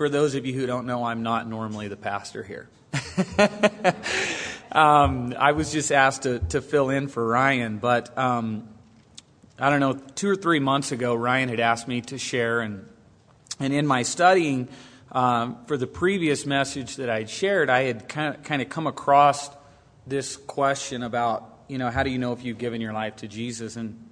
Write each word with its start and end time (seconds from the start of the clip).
for 0.00 0.08
those 0.08 0.34
of 0.34 0.46
you 0.46 0.54
who 0.54 0.64
don't 0.64 0.86
know, 0.86 1.04
I'm 1.04 1.22
not 1.22 1.46
normally 1.46 1.88
the 1.88 1.94
pastor 1.94 2.42
here. 2.42 2.70
um, 4.72 5.34
I 5.38 5.52
was 5.52 5.70
just 5.72 5.92
asked 5.92 6.22
to, 6.22 6.38
to 6.38 6.62
fill 6.62 6.88
in 6.88 7.06
for 7.06 7.28
Ryan, 7.28 7.76
but 7.76 8.16
um, 8.16 8.66
I 9.58 9.68
don't 9.68 9.80
know, 9.80 9.92
two 9.92 10.30
or 10.30 10.36
three 10.36 10.58
months 10.58 10.90
ago, 10.90 11.14
Ryan 11.14 11.50
had 11.50 11.60
asked 11.60 11.86
me 11.86 12.00
to 12.00 12.16
share, 12.16 12.60
and, 12.60 12.88
and 13.58 13.74
in 13.74 13.86
my 13.86 14.02
studying 14.02 14.70
um, 15.12 15.58
for 15.66 15.76
the 15.76 15.86
previous 15.86 16.46
message 16.46 16.96
that 16.96 17.10
I'd 17.10 17.28
shared, 17.28 17.68
I 17.68 17.82
had 17.82 18.08
kind 18.08 18.36
of, 18.36 18.42
kind 18.42 18.62
of 18.62 18.70
come 18.70 18.86
across 18.86 19.50
this 20.06 20.34
question 20.34 21.02
about, 21.02 21.58
you 21.68 21.76
know, 21.76 21.90
how 21.90 22.04
do 22.04 22.10
you 22.10 22.16
know 22.16 22.32
if 22.32 22.42
you've 22.42 22.56
given 22.56 22.80
your 22.80 22.94
life 22.94 23.16
to 23.16 23.28
Jesus? 23.28 23.76
And 23.76 24.02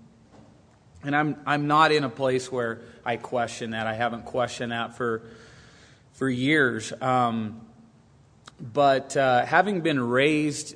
and 1.02 1.16
I'm 1.16 1.36
I'm 1.46 1.66
not 1.66 1.92
in 1.92 2.04
a 2.04 2.10
place 2.10 2.52
where 2.52 2.82
I 3.06 3.16
question 3.16 3.70
that. 3.70 3.86
I 3.86 3.94
haven't 3.94 4.26
questioned 4.26 4.72
that 4.72 4.98
for 4.98 5.22
for 6.18 6.28
years. 6.28 6.92
Um, 7.00 7.60
but 8.60 9.16
uh, 9.16 9.46
having 9.46 9.82
been 9.82 10.00
raised 10.00 10.74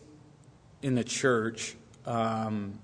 in 0.82 0.94
the 0.94 1.02
church, 1.02 1.74
um, 2.06 2.78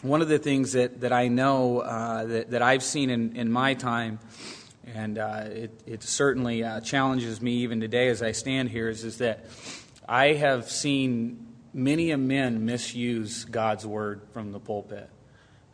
one 0.00 0.22
of 0.22 0.28
the 0.28 0.38
things 0.38 0.72
that, 0.72 1.02
that 1.02 1.12
I 1.12 1.28
know 1.28 1.80
uh, 1.80 2.24
that, 2.24 2.50
that 2.52 2.62
I've 2.62 2.82
seen 2.82 3.10
in, 3.10 3.36
in 3.36 3.52
my 3.52 3.74
time, 3.74 4.18
and 4.94 5.18
uh, 5.18 5.44
it, 5.44 5.82
it 5.84 6.02
certainly 6.02 6.64
uh, 6.64 6.80
challenges 6.80 7.42
me 7.42 7.52
even 7.56 7.80
today 7.80 8.08
as 8.08 8.22
I 8.22 8.32
stand 8.32 8.70
here, 8.70 8.88
is, 8.88 9.04
is 9.04 9.18
that 9.18 9.44
I 10.08 10.32
have 10.32 10.70
seen 10.70 11.48
many 11.74 12.12
a 12.12 12.16
men 12.16 12.64
misuse 12.64 13.44
God's 13.44 13.86
word 13.86 14.22
from 14.32 14.52
the 14.52 14.60
pulpit 14.60 15.10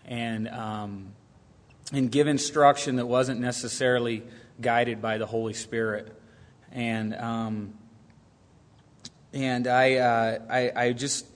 and, 0.06 0.48
um, 0.48 1.12
and 1.92 2.10
give 2.10 2.26
instruction 2.26 2.96
that 2.96 3.06
wasn't 3.06 3.38
necessarily 3.38 4.24
guided 4.60 5.00
by 5.00 5.18
the 5.18 5.26
Holy 5.26 5.54
Spirit. 5.54 6.14
And, 6.72 7.14
um, 7.14 7.74
and 9.32 9.66
I, 9.66 9.94
uh, 9.96 10.38
I, 10.48 10.72
I 10.74 10.92
just, 10.92 11.26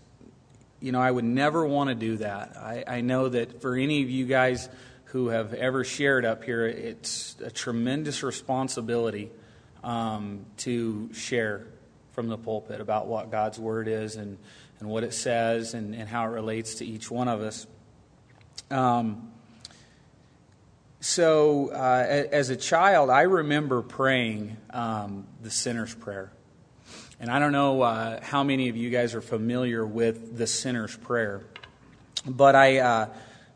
you 0.80 0.92
know, 0.92 1.00
I 1.00 1.10
would 1.10 1.24
never 1.24 1.64
want 1.66 1.88
to 1.88 1.94
do 1.94 2.18
that. 2.18 2.56
I, 2.56 2.84
I 2.86 3.00
know 3.00 3.28
that 3.28 3.60
for 3.60 3.74
any 3.76 4.02
of 4.02 4.10
you 4.10 4.26
guys 4.26 4.68
who 5.06 5.28
have 5.28 5.54
ever 5.54 5.84
shared 5.84 6.24
up 6.24 6.44
here, 6.44 6.66
it's 6.66 7.36
a 7.42 7.50
tremendous 7.50 8.22
responsibility 8.22 9.30
um, 9.82 10.46
to 10.58 11.12
share 11.12 11.66
from 12.12 12.28
the 12.28 12.38
pulpit 12.38 12.80
about 12.80 13.06
what 13.06 13.30
God's 13.30 13.58
Word 13.58 13.88
is 13.88 14.16
and, 14.16 14.38
and 14.80 14.88
what 14.88 15.04
it 15.04 15.14
says 15.14 15.74
and, 15.74 15.94
and 15.94 16.08
how 16.08 16.24
it 16.24 16.30
relates 16.30 16.76
to 16.76 16.86
each 16.86 17.10
one 17.10 17.28
of 17.28 17.40
us. 17.40 17.66
Um, 18.70 19.30
so, 21.04 21.68
uh, 21.68 22.24
as 22.32 22.48
a 22.48 22.56
child, 22.56 23.10
I 23.10 23.22
remember 23.22 23.82
praying 23.82 24.56
um, 24.70 25.26
the 25.42 25.50
sinner's 25.50 25.94
prayer. 25.94 26.32
And 27.20 27.30
I 27.30 27.38
don't 27.38 27.52
know 27.52 27.82
uh, 27.82 28.22
how 28.22 28.42
many 28.42 28.70
of 28.70 28.76
you 28.78 28.88
guys 28.88 29.14
are 29.14 29.20
familiar 29.20 29.84
with 29.84 30.38
the 30.38 30.46
sinner's 30.46 30.96
prayer, 30.96 31.42
but 32.24 32.56
I, 32.56 32.78
uh, 32.78 33.08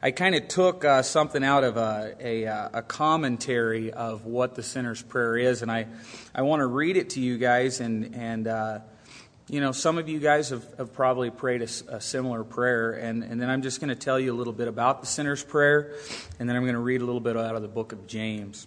I 0.02 0.10
kind 0.10 0.34
of 0.34 0.48
took 0.48 0.84
uh, 0.84 1.00
something 1.00 1.42
out 1.42 1.64
of 1.64 1.78
a, 1.78 2.14
a, 2.20 2.46
uh, 2.46 2.68
a, 2.74 2.82
commentary 2.82 3.94
of 3.94 4.26
what 4.26 4.54
the 4.54 4.62
sinner's 4.62 5.00
prayer 5.00 5.38
is, 5.38 5.62
and 5.62 5.72
I, 5.72 5.86
I 6.34 6.42
want 6.42 6.60
to 6.60 6.66
read 6.66 6.98
it 6.98 7.08
to 7.10 7.20
you 7.20 7.38
guys. 7.38 7.80
And, 7.80 8.14
and 8.14 8.46
uh, 8.46 8.80
you 9.48 9.60
know, 9.60 9.72
some 9.72 9.96
of 9.96 10.08
you 10.08 10.18
guys 10.18 10.50
have, 10.50 10.64
have 10.76 10.92
probably 10.92 11.30
prayed 11.30 11.62
a, 11.62 11.96
a 11.96 12.00
similar 12.00 12.44
prayer, 12.44 12.92
and, 12.92 13.24
and 13.24 13.40
then 13.40 13.48
I'm 13.48 13.62
just 13.62 13.80
going 13.80 13.88
to 13.88 13.94
tell 13.94 14.20
you 14.20 14.32
a 14.32 14.36
little 14.36 14.52
bit 14.52 14.68
about 14.68 15.00
the 15.00 15.06
sinner's 15.06 15.42
prayer, 15.42 15.94
and 16.38 16.48
then 16.48 16.54
I'm 16.54 16.64
going 16.64 16.74
to 16.74 16.80
read 16.80 17.00
a 17.00 17.04
little 17.04 17.20
bit 17.20 17.36
out 17.36 17.56
of 17.56 17.62
the 17.62 17.68
book 17.68 17.92
of 17.92 18.06
James. 18.06 18.66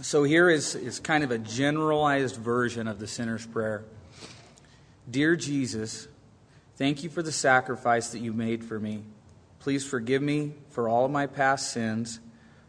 So 0.00 0.24
here 0.24 0.50
is, 0.50 0.74
is 0.74 0.98
kind 0.98 1.22
of 1.22 1.30
a 1.30 1.38
generalized 1.38 2.36
version 2.36 2.88
of 2.88 2.98
the 2.98 3.06
sinner's 3.06 3.46
prayer. 3.46 3.84
Dear 5.08 5.36
Jesus, 5.36 6.08
thank 6.76 7.04
you 7.04 7.10
for 7.10 7.22
the 7.22 7.32
sacrifice 7.32 8.08
that 8.08 8.18
you 8.18 8.32
made 8.32 8.64
for 8.64 8.80
me. 8.80 9.04
Please 9.60 9.86
forgive 9.86 10.22
me 10.22 10.54
for 10.70 10.88
all 10.88 11.04
of 11.04 11.12
my 11.12 11.28
past 11.28 11.70
sins. 11.70 12.18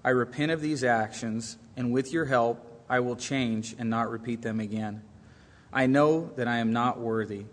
I 0.03 0.09
repent 0.09 0.51
of 0.51 0.61
these 0.61 0.83
actions, 0.83 1.57
and 1.75 1.91
with 1.91 2.13
your 2.13 2.25
help, 2.25 2.83
I 2.87 2.99
will 2.99 3.15
change 3.15 3.73
and 3.79 3.89
not 3.89 4.11
repeat 4.11 4.43
them 4.43 4.59
again. 4.59 5.01
I 5.73 5.87
know 5.87 6.29
that 6.35 6.47
I 6.47 6.57
am 6.57 6.71
not 6.71 6.99
worthy, 6.99 7.45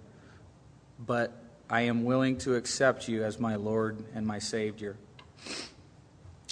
but 0.98 1.32
I 1.70 1.82
am 1.82 2.04
willing 2.04 2.36
to 2.38 2.54
accept 2.54 3.08
you 3.08 3.25
as 3.25 3.41
my 3.41 3.56
Lord 3.56 4.04
and 4.14 4.26
my 4.26 4.38
Savior. 4.38 4.97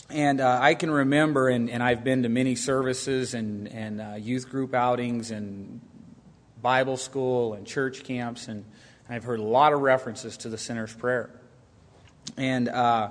And 0.08 0.40
uh, 0.40 0.58
I 0.62 0.74
can 0.74 0.90
remember, 0.90 1.50
and, 1.50 1.68
and, 1.68 1.82
I've 1.82 2.02
been 2.02 2.22
to 2.22 2.30
many 2.30 2.54
services 2.54 3.34
and, 3.34 3.68
and 3.68 4.00
uh, 4.00 4.14
youth 4.14 4.48
group 4.48 4.72
outings 4.72 5.30
and 5.30 5.82
Bible 6.62 6.96
school 6.96 7.52
and 7.52 7.66
church 7.66 8.04
camps, 8.04 8.48
and 8.48 8.64
I've 9.10 9.24
heard 9.24 9.38
a 9.38 9.44
lot 9.44 9.74
of 9.74 9.80
references 9.80 10.38
to 10.38 10.48
the 10.48 10.56
sinner's 10.56 10.94
prayer. 10.94 11.28
And 12.38 12.70
uh, 12.70 13.10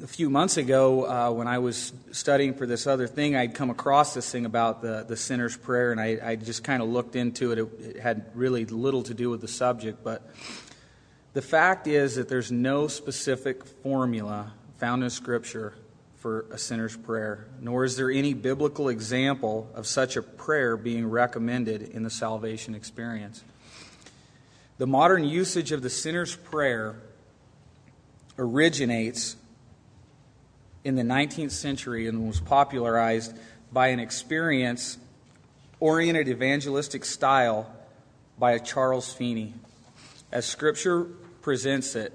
a 0.00 0.06
few 0.06 0.30
months 0.30 0.56
ago, 0.56 1.04
uh, 1.04 1.30
when 1.32 1.46
I 1.46 1.58
was 1.58 1.92
studying 2.12 2.54
for 2.54 2.66
this 2.66 2.86
other 2.86 3.06
thing, 3.06 3.36
I'd 3.36 3.54
come 3.54 3.68
across 3.68 4.14
this 4.14 4.30
thing 4.30 4.46
about 4.46 4.80
the, 4.80 5.04
the 5.06 5.16
sinner's 5.16 5.56
prayer, 5.56 5.92
and 5.92 6.00
I, 6.00 6.18
I 6.22 6.36
just 6.36 6.64
kind 6.64 6.82
of 6.82 6.88
looked 6.88 7.14
into 7.14 7.52
it. 7.52 7.58
it. 7.58 7.96
It 7.96 8.00
had 8.00 8.30
really 8.34 8.64
little 8.64 9.02
to 9.02 9.14
do 9.14 9.28
with 9.28 9.42
the 9.42 9.48
subject, 9.48 10.02
but 10.02 10.26
the 11.34 11.42
fact 11.42 11.86
is 11.86 12.16
that 12.16 12.28
there's 12.28 12.50
no 12.50 12.88
specific 12.88 13.66
formula 13.66 14.52
found 14.78 15.04
in 15.04 15.10
Scripture 15.10 15.74
for 16.16 16.46
a 16.50 16.58
sinner's 16.58 16.96
prayer, 16.96 17.48
nor 17.60 17.84
is 17.84 17.96
there 17.96 18.10
any 18.10 18.32
biblical 18.32 18.88
example 18.88 19.68
of 19.74 19.86
such 19.86 20.16
a 20.16 20.22
prayer 20.22 20.76
being 20.76 21.06
recommended 21.10 21.82
in 21.82 22.02
the 22.02 22.10
salvation 22.10 22.74
experience. 22.74 23.42
The 24.78 24.86
modern 24.86 25.24
usage 25.24 25.72
of 25.72 25.82
the 25.82 25.90
sinner's 25.90 26.34
prayer 26.34 26.96
originates 28.38 29.36
in 30.84 30.96
the 30.96 31.02
19th 31.02 31.52
century 31.52 32.06
and 32.06 32.26
was 32.26 32.40
popularized 32.40 33.36
by 33.72 33.88
an 33.88 34.00
experience 34.00 34.98
oriented 35.80 36.28
evangelistic 36.28 37.04
style 37.04 37.70
by 38.38 38.58
Charles 38.58 39.12
Finney. 39.12 39.54
As 40.30 40.46
Scripture 40.46 41.04
presents 41.40 41.94
it, 41.96 42.12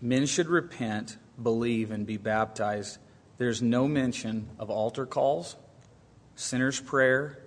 men 0.00 0.26
should 0.26 0.48
repent 0.48 1.16
believe, 1.42 1.90
and 1.90 2.06
be 2.06 2.16
baptized, 2.16 2.98
there's 3.38 3.60
no 3.60 3.86
mention 3.86 4.48
of 4.58 4.70
altar 4.70 5.06
calls, 5.06 5.56
sinner's 6.34 6.80
prayer, 6.80 7.38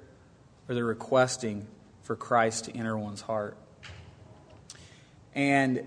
or 0.67 0.75
the 0.75 0.83
requesting 0.83 1.67
for 2.03 2.15
Christ 2.15 2.65
to 2.65 2.75
enter 2.75 2.97
one's 2.97 3.21
heart. 3.21 3.57
And 5.33 5.85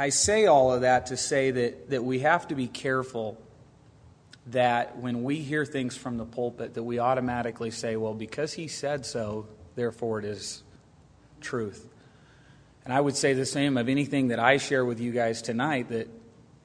I 0.00 0.10
say 0.10 0.46
all 0.46 0.72
of 0.72 0.82
that 0.82 1.06
to 1.06 1.16
say 1.16 1.50
that, 1.50 1.90
that 1.90 2.04
we 2.04 2.20
have 2.20 2.46
to 2.48 2.54
be 2.54 2.68
careful 2.68 3.36
that 4.46 4.96
when 4.96 5.24
we 5.24 5.40
hear 5.40 5.66
things 5.66 5.96
from 5.96 6.18
the 6.18 6.24
pulpit 6.24 6.74
that 6.74 6.84
we 6.84 7.00
automatically 7.00 7.72
say, 7.72 7.96
well, 7.96 8.14
because 8.14 8.52
he 8.52 8.68
said 8.68 9.04
so, 9.04 9.48
therefore 9.74 10.20
it 10.20 10.24
is 10.24 10.62
truth. 11.40 11.88
And 12.84 12.94
I 12.94 13.00
would 13.00 13.16
say 13.16 13.32
the 13.32 13.44
same 13.44 13.76
of 13.76 13.88
anything 13.88 14.28
that 14.28 14.38
I 14.38 14.58
share 14.58 14.84
with 14.84 15.00
you 15.00 15.10
guys 15.10 15.42
tonight 15.42 15.88
that 15.88 16.08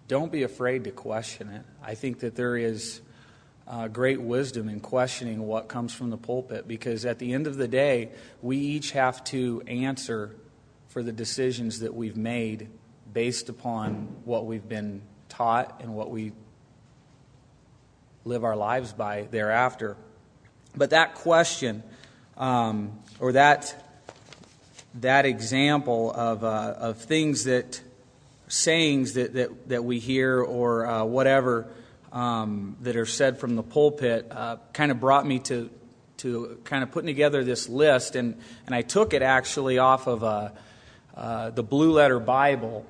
don't 0.07 0.31
be 0.31 0.43
afraid 0.43 0.83
to 0.83 0.91
question 0.91 1.49
it. 1.49 1.65
I 1.83 1.95
think 1.95 2.19
that 2.19 2.35
there 2.35 2.55
is 2.55 3.01
uh, 3.67 3.87
great 3.87 4.21
wisdom 4.21 4.69
in 4.69 4.79
questioning 4.79 5.47
what 5.47 5.67
comes 5.67 5.91
from 5.91 6.11
the 6.11 6.17
pulpit 6.17 6.67
because 6.67 7.03
at 7.03 7.17
the 7.17 7.33
end 7.33 7.47
of 7.47 7.57
the 7.57 7.67
day, 7.67 8.11
we 8.43 8.57
each 8.57 8.91
have 8.91 9.23
to 9.25 9.63
answer 9.65 10.35
for 10.89 11.01
the 11.01 11.11
decisions 11.11 11.79
that 11.79 11.95
we've 11.95 12.15
made 12.15 12.69
based 13.13 13.49
upon 13.49 14.07
what 14.25 14.45
we've 14.45 14.67
been 14.67 15.01
taught 15.29 15.81
and 15.81 15.93
what 15.95 16.09
we 16.09 16.31
live 18.25 18.43
our 18.43 18.55
lives 18.55 18.93
by 18.93 19.27
thereafter. 19.31 19.95
But 20.75 20.89
that 20.89 21.15
question, 21.15 21.83
um, 22.37 22.99
or 23.19 23.33
that 23.33 23.79
that 24.95 25.25
example 25.25 26.11
of 26.11 26.43
uh, 26.43 26.75
of 26.77 26.97
things 26.97 27.43
that 27.45 27.81
sayings 28.53 29.13
that, 29.13 29.33
that, 29.33 29.69
that 29.69 29.83
we 29.83 29.99
hear 29.99 30.39
or 30.41 30.85
uh, 30.85 31.03
whatever 31.03 31.67
um, 32.11 32.77
that 32.81 32.95
are 32.95 33.05
said 33.05 33.39
from 33.39 33.55
the 33.55 33.63
pulpit 33.63 34.27
uh, 34.29 34.57
kind 34.73 34.91
of 34.91 34.99
brought 34.99 35.25
me 35.25 35.39
to, 35.39 35.71
to 36.17 36.59
kind 36.63 36.83
of 36.83 36.91
putting 36.91 37.07
together 37.07 37.43
this 37.43 37.67
list. 37.67 38.15
And, 38.15 38.39
and 38.67 38.75
I 38.75 38.83
took 38.83 39.15
it 39.15 39.23
actually 39.23 39.79
off 39.79 40.05
of 40.05 40.23
uh, 40.23 40.49
uh, 41.15 41.49
the 41.49 41.63
Blue 41.63 41.93
Letter 41.93 42.19
Bible. 42.19 42.85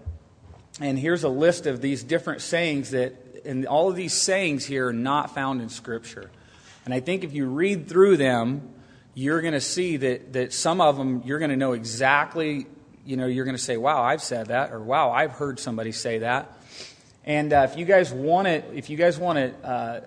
And 0.79 0.97
here's 0.97 1.23
a 1.23 1.29
list 1.29 1.65
of 1.67 1.81
these 1.81 2.03
different 2.03 2.41
sayings 2.41 2.91
that, 2.91 3.15
and 3.45 3.65
all 3.65 3.89
of 3.89 3.95
these 3.95 4.13
sayings 4.13 4.65
here 4.65 4.87
are 4.87 4.93
not 4.93 5.35
found 5.35 5.61
in 5.61 5.69
Scripture. 5.69 6.31
And 6.85 6.93
I 6.93 6.99
think 6.99 7.23
if 7.23 7.33
you 7.33 7.45
read 7.45 7.87
through 7.87 8.17
them, 8.17 8.69
you're 9.13 9.41
going 9.41 9.53
to 9.53 9.61
see 9.61 9.97
that, 9.97 10.33
that 10.33 10.53
some 10.53 10.81
of 10.81 10.97
them 10.97 11.21
you're 11.25 11.39
going 11.39 11.51
to 11.51 11.57
know 11.57 11.73
exactly 11.73 12.65
you 13.05 13.17
know, 13.17 13.25
you're 13.25 13.45
going 13.45 13.57
to 13.57 13.61
say, 13.61 13.77
wow, 13.77 14.01
I've 14.01 14.21
said 14.21 14.47
that, 14.47 14.71
or 14.71 14.79
wow, 14.79 15.11
I've 15.11 15.31
heard 15.31 15.59
somebody 15.59 15.91
say 15.91 16.19
that. 16.19 16.57
And 17.25 17.51
uh, 17.53 17.67
if 17.69 17.77
you 17.77 17.85
guys 17.85 18.11
want 18.11 18.47
it, 18.47 18.65
if 18.73 18.89
you 18.89 18.97
guys 18.97 19.17
want 19.17 19.39
it 19.39 19.55
uh, 19.63 20.01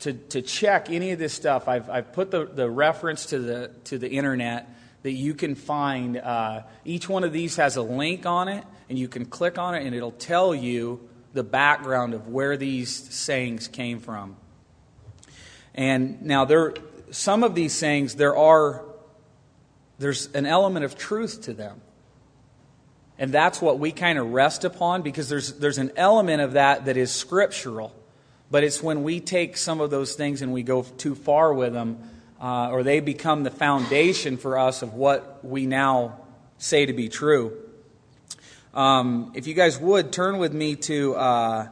to, 0.00 0.12
to 0.12 0.42
check 0.42 0.90
any 0.90 1.12
of 1.12 1.18
this 1.18 1.32
stuff, 1.32 1.68
I've, 1.68 1.88
I've 1.88 2.12
put 2.12 2.30
the, 2.30 2.44
the 2.44 2.68
reference 2.68 3.26
to 3.26 3.38
the, 3.38 3.70
to 3.84 3.98
the 3.98 4.08
internet 4.08 4.68
that 5.04 5.12
you 5.12 5.34
can 5.34 5.54
find. 5.54 6.16
Uh, 6.16 6.62
each 6.84 7.08
one 7.08 7.22
of 7.22 7.32
these 7.32 7.56
has 7.56 7.76
a 7.76 7.82
link 7.82 8.26
on 8.26 8.48
it, 8.48 8.64
and 8.88 8.98
you 8.98 9.06
can 9.06 9.26
click 9.26 9.58
on 9.58 9.76
it, 9.76 9.86
and 9.86 9.94
it'll 9.94 10.10
tell 10.10 10.54
you 10.54 11.08
the 11.34 11.44
background 11.44 12.14
of 12.14 12.28
where 12.28 12.56
these 12.56 12.90
sayings 13.14 13.68
came 13.68 14.00
from. 14.00 14.36
And 15.74 16.22
now 16.22 16.44
there 16.44 16.74
some 17.10 17.44
of 17.44 17.54
these 17.54 17.74
sayings 17.74 18.14
there 18.14 18.36
are 18.36 18.84
there's 19.98 20.32
an 20.32 20.46
element 20.46 20.84
of 20.84 20.96
truth 20.96 21.42
to 21.42 21.52
them. 21.52 21.80
And 23.18 23.30
that's 23.30 23.60
what 23.60 23.78
we 23.78 23.92
kind 23.92 24.18
of 24.18 24.32
rest 24.32 24.64
upon 24.64 25.02
because 25.02 25.28
there's 25.28 25.52
there's 25.54 25.78
an 25.78 25.92
element 25.96 26.40
of 26.40 26.52
that 26.52 26.86
that 26.86 26.96
is 26.96 27.12
scriptural. 27.12 27.94
But 28.50 28.64
it's 28.64 28.82
when 28.82 29.02
we 29.02 29.20
take 29.20 29.56
some 29.56 29.80
of 29.80 29.90
those 29.90 30.14
things 30.14 30.40
and 30.40 30.52
we 30.52 30.62
go 30.62 30.82
too 30.82 31.14
far 31.14 31.52
with 31.52 31.72
them, 31.72 31.98
uh, 32.44 32.68
or 32.68 32.82
they 32.82 33.00
become 33.00 33.42
the 33.42 33.50
foundation 33.50 34.36
for 34.36 34.58
us 34.58 34.82
of 34.82 34.92
what 34.92 35.42
we 35.42 35.64
now 35.64 36.20
say 36.58 36.84
to 36.84 36.92
be 36.92 37.08
true. 37.08 37.56
Um, 38.74 39.32
if 39.34 39.46
you 39.46 39.54
guys 39.54 39.78
would, 39.78 40.12
turn 40.12 40.36
with 40.36 40.52
me 40.52 40.76
to 40.76 41.14
uh, 41.14 41.68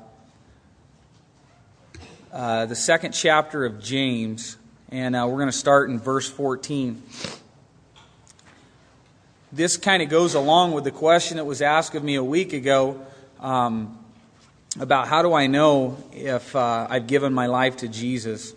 uh, 2.32 2.64
the 2.64 2.74
second 2.74 3.12
chapter 3.12 3.66
of 3.66 3.82
James, 3.82 4.56
and 4.88 5.14
uh, 5.14 5.26
we're 5.28 5.36
going 5.36 5.50
to 5.50 5.52
start 5.52 5.90
in 5.90 5.98
verse 5.98 6.30
14. 6.30 7.02
This 9.52 9.76
kind 9.76 10.02
of 10.02 10.08
goes 10.08 10.32
along 10.32 10.72
with 10.72 10.84
the 10.84 10.90
question 10.90 11.36
that 11.36 11.44
was 11.44 11.60
asked 11.60 11.94
of 11.94 12.02
me 12.02 12.14
a 12.14 12.24
week 12.24 12.54
ago 12.54 13.04
um, 13.40 14.02
about 14.80 15.06
how 15.06 15.20
do 15.20 15.34
I 15.34 15.48
know 15.48 15.98
if 16.14 16.56
uh, 16.56 16.86
I've 16.88 17.06
given 17.06 17.34
my 17.34 17.44
life 17.44 17.76
to 17.78 17.88
Jesus. 17.88 18.54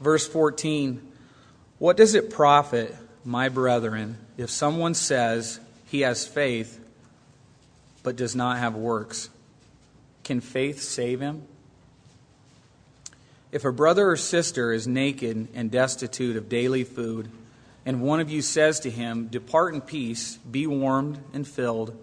Verse 0.00 0.26
14 0.26 1.00
What 1.78 1.96
does 1.96 2.14
it 2.14 2.30
profit, 2.30 2.96
my 3.24 3.48
brethren? 3.48 4.18
if 4.38 4.50
someone 4.50 4.94
says 4.94 5.58
he 5.86 6.00
has 6.02 6.26
faith 6.26 6.78
but 8.02 8.16
does 8.16 8.34
not 8.34 8.58
have 8.58 8.74
works, 8.74 9.28
can 10.24 10.40
faith 10.40 10.80
save 10.80 11.20
him? 11.20 11.42
If 13.50 13.64
a 13.64 13.72
brother 13.72 14.10
or 14.10 14.16
sister 14.16 14.72
is 14.72 14.86
naked 14.86 15.48
and 15.54 15.70
destitute 15.70 16.36
of 16.36 16.48
daily 16.48 16.84
food, 16.84 17.30
and 17.84 18.02
one 18.02 18.20
of 18.20 18.30
you 18.30 18.42
says 18.42 18.80
to 18.80 18.90
him, 18.90 19.26
Depart 19.28 19.74
in 19.74 19.80
peace, 19.80 20.36
be 20.36 20.66
warmed 20.66 21.18
and 21.32 21.48
filled, 21.48 21.96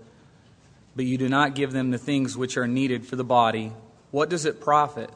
but 0.95 1.05
you 1.05 1.17
do 1.17 1.29
not 1.29 1.55
give 1.55 1.71
them 1.71 1.91
the 1.91 1.97
things 1.97 2.35
which 2.35 2.57
are 2.57 2.67
needed 2.67 3.05
for 3.05 3.15
the 3.15 3.23
body, 3.23 3.71
what 4.11 4.29
does 4.29 4.45
it 4.45 4.59
profit? 4.59 5.09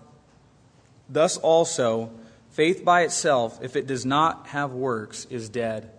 Thus 1.10 1.38
also, 1.38 2.12
faith 2.60 2.84
by 2.84 3.04
itself, 3.04 3.58
if 3.62 3.78
it 3.78 3.88
does 3.88 4.06
not 4.06 4.48
have 4.48 4.74
works, 4.74 5.24
is 5.30 5.48
dead. 5.48 5.90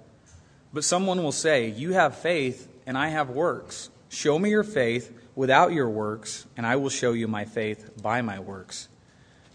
But 0.75 0.85
someone 0.85 1.23
will 1.23 1.33
say, 1.33 1.69
You 1.69 1.95
have 1.95 2.19
faith, 2.19 2.69
and 2.87 2.99
I 2.99 3.09
have 3.09 3.31
works. 3.31 3.89
Show 4.11 4.39
me 4.39 4.51
your 4.51 4.63
faith 4.63 5.11
without 5.35 5.73
your 5.73 5.89
works, 5.89 6.45
and 6.59 6.67
I 6.67 6.77
will 6.77 6.91
show 6.91 7.13
you 7.13 7.27
my 7.29 7.47
faith 7.47 8.03
by 8.03 8.21
my 8.21 8.41
works. 8.41 8.89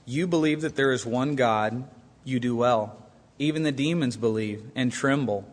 You 0.07 0.25
believe 0.25 0.62
that 0.62 0.75
there 0.75 0.92
is 0.92 1.06
one 1.06 1.36
God, 1.36 1.88
you 2.24 2.40
do 2.40 2.56
well. 2.56 2.98
Even 3.38 3.62
the 3.62 3.72
demons 3.72 4.18
believe 4.18 4.63
and 4.74 4.92
tremble. 4.92 5.48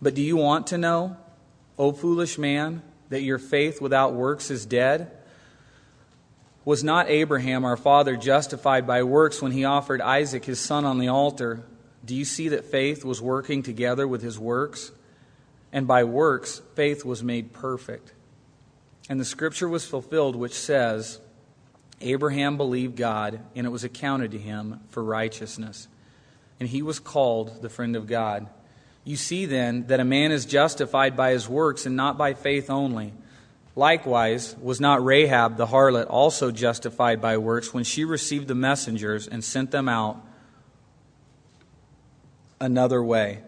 But 0.00 0.14
do 0.14 0.22
you 0.22 0.38
want 0.38 0.68
to 0.68 0.78
know, 0.78 1.18
O 1.78 1.92
foolish 1.92 2.38
man, 2.38 2.80
that 3.10 3.20
your 3.20 3.38
faith 3.38 3.82
without 3.82 4.14
works 4.14 4.50
is 4.50 4.64
dead? 4.64 5.10
Was 6.64 6.82
not 6.82 7.10
Abraham, 7.10 7.64
our 7.64 7.76
father, 7.76 8.16
justified 8.16 8.86
by 8.86 9.02
works 9.02 9.42
when 9.42 9.52
he 9.52 9.64
offered 9.64 10.00
Isaac, 10.00 10.44
his 10.44 10.58
son, 10.58 10.84
on 10.84 10.98
the 10.98 11.08
altar? 11.08 11.62
Do 12.04 12.14
you 12.14 12.24
see 12.24 12.48
that 12.50 12.64
faith 12.64 13.04
was 13.04 13.20
working 13.20 13.62
together 13.62 14.08
with 14.08 14.22
his 14.22 14.38
works? 14.38 14.90
And 15.72 15.86
by 15.86 16.04
works, 16.04 16.62
faith 16.74 17.04
was 17.04 17.22
made 17.22 17.52
perfect. 17.52 18.12
And 19.08 19.20
the 19.20 19.24
scripture 19.24 19.68
was 19.68 19.86
fulfilled, 19.86 20.36
which 20.36 20.54
says, 20.54 21.20
Abraham 22.00 22.56
believed 22.56 22.96
God, 22.96 23.40
and 23.54 23.66
it 23.66 23.70
was 23.70 23.84
accounted 23.84 24.30
to 24.30 24.38
him 24.38 24.80
for 24.88 25.02
righteousness. 25.02 25.88
And 26.60 26.68
he 26.68 26.80
was 26.80 27.00
called 27.00 27.60
the 27.60 27.68
friend 27.68 27.96
of 27.96 28.06
God. 28.06 28.46
You 29.04 29.16
see 29.16 29.44
then 29.44 29.86
that 29.88 30.00
a 30.00 30.04
man 30.04 30.32
is 30.32 30.46
justified 30.46 31.16
by 31.16 31.32
his 31.32 31.48
works 31.48 31.84
and 31.84 31.96
not 31.96 32.16
by 32.16 32.32
faith 32.32 32.70
only. 32.70 33.12
Likewise, 33.76 34.54
was 34.60 34.80
not 34.80 35.04
Rahab 35.04 35.56
the 35.56 35.66
harlot 35.66 36.06
also 36.08 36.50
justified 36.50 37.20
by 37.20 37.38
works 37.38 37.74
when 37.74 37.82
she 37.82 38.04
received 38.04 38.46
the 38.46 38.54
messengers 38.54 39.26
and 39.26 39.42
sent 39.42 39.72
them 39.72 39.88
out 39.88 40.20
another 42.60 43.02
way. 43.02 43.42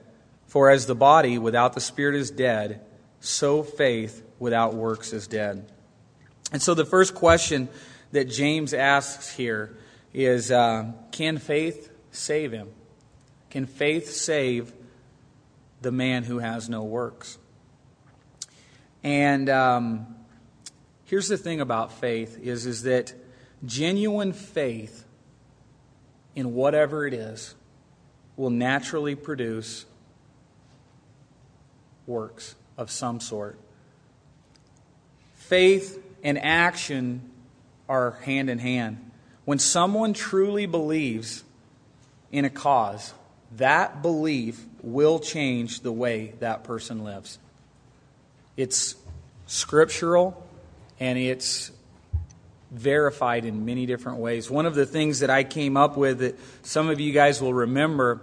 For 0.46 0.70
as 0.70 0.86
the 0.86 0.94
body 0.94 1.38
without 1.38 1.74
the 1.74 1.80
spirit 1.80 2.16
is 2.16 2.30
dead, 2.30 2.80
so 3.20 3.62
faith 3.62 4.22
without 4.38 4.74
works 4.74 5.12
is 5.12 5.26
dead. 5.26 5.70
And 6.52 6.60
so 6.60 6.74
the 6.74 6.84
first 6.84 7.14
question 7.14 7.68
that 8.12 8.28
James 8.28 8.74
asks 8.74 9.34
here 9.34 9.76
is 10.12 10.50
uh, 10.50 10.92
Can 11.12 11.38
faith 11.38 11.90
save 12.10 12.52
him? 12.52 12.68
Can 13.50 13.66
faith 13.66 14.10
save 14.10 14.72
the 15.82 15.92
man 15.92 16.24
who 16.24 16.38
has 16.38 16.68
no 16.68 16.82
works? 16.82 17.38
And 19.06 19.48
um, 19.48 20.16
here's 21.04 21.28
the 21.28 21.36
thing 21.36 21.60
about 21.60 21.92
faith 21.92 22.40
is, 22.42 22.66
is 22.66 22.82
that 22.82 23.14
genuine 23.64 24.32
faith 24.32 25.04
in 26.34 26.54
whatever 26.54 27.06
it 27.06 27.14
is 27.14 27.54
will 28.36 28.50
naturally 28.50 29.14
produce 29.14 29.86
works 32.08 32.56
of 32.76 32.90
some 32.90 33.20
sort. 33.20 33.56
Faith 35.36 36.02
and 36.24 36.36
action 36.36 37.30
are 37.88 38.10
hand 38.22 38.50
in 38.50 38.58
hand. 38.58 39.08
When 39.44 39.60
someone 39.60 40.14
truly 40.14 40.66
believes 40.66 41.44
in 42.32 42.44
a 42.44 42.50
cause, 42.50 43.14
that 43.52 44.02
belief 44.02 44.66
will 44.82 45.20
change 45.20 45.82
the 45.82 45.92
way 45.92 46.34
that 46.40 46.64
person 46.64 47.04
lives. 47.04 47.38
It's 48.56 48.94
scriptural 49.46 50.42
and 50.98 51.18
it's 51.18 51.70
verified 52.70 53.44
in 53.44 53.64
many 53.64 53.86
different 53.86 54.18
ways. 54.18 54.50
One 54.50 54.66
of 54.66 54.74
the 54.74 54.86
things 54.86 55.20
that 55.20 55.30
I 55.30 55.44
came 55.44 55.76
up 55.76 55.96
with 55.96 56.20
that 56.20 56.38
some 56.62 56.88
of 56.88 57.00
you 57.00 57.12
guys 57.12 57.40
will 57.40 57.54
remember 57.54 58.20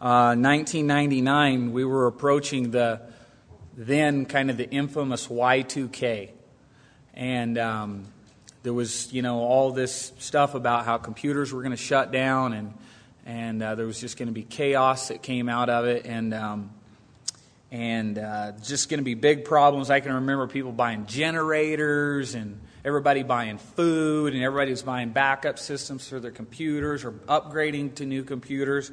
uh, 0.00 0.36
1999, 0.36 1.72
we 1.72 1.84
were 1.84 2.06
approaching 2.06 2.72
the 2.72 3.00
then 3.76 4.26
kind 4.26 4.50
of 4.50 4.56
the 4.56 4.68
infamous 4.68 5.28
Y2K. 5.28 6.30
And 7.14 7.56
um, 7.56 8.04
there 8.62 8.74
was, 8.74 9.12
you 9.12 9.22
know, 9.22 9.38
all 9.38 9.72
this 9.72 10.12
stuff 10.18 10.54
about 10.54 10.84
how 10.84 10.98
computers 10.98 11.52
were 11.52 11.62
going 11.62 11.70
to 11.70 11.76
shut 11.76 12.12
down 12.12 12.52
and, 12.52 12.74
and 13.24 13.62
uh, 13.62 13.74
there 13.76 13.86
was 13.86 14.00
just 14.00 14.18
going 14.18 14.26
to 14.26 14.32
be 14.32 14.42
chaos 14.42 15.08
that 15.08 15.22
came 15.22 15.48
out 15.48 15.70
of 15.70 15.86
it. 15.86 16.04
And, 16.04 16.34
um, 16.34 16.70
and 17.74 18.18
uh, 18.20 18.52
just 18.62 18.88
going 18.88 18.98
to 18.98 19.04
be 19.04 19.14
big 19.14 19.44
problems. 19.44 19.90
I 19.90 19.98
can 19.98 20.12
remember 20.12 20.46
people 20.46 20.70
buying 20.70 21.06
generators 21.06 22.36
and 22.36 22.60
everybody 22.84 23.24
buying 23.24 23.58
food 23.58 24.32
and 24.32 24.44
everybody 24.44 24.70
was 24.70 24.82
buying 24.82 25.10
backup 25.10 25.58
systems 25.58 26.08
for 26.08 26.20
their 26.20 26.30
computers 26.30 27.04
or 27.04 27.10
upgrading 27.10 27.96
to 27.96 28.06
new 28.06 28.22
computers. 28.22 28.92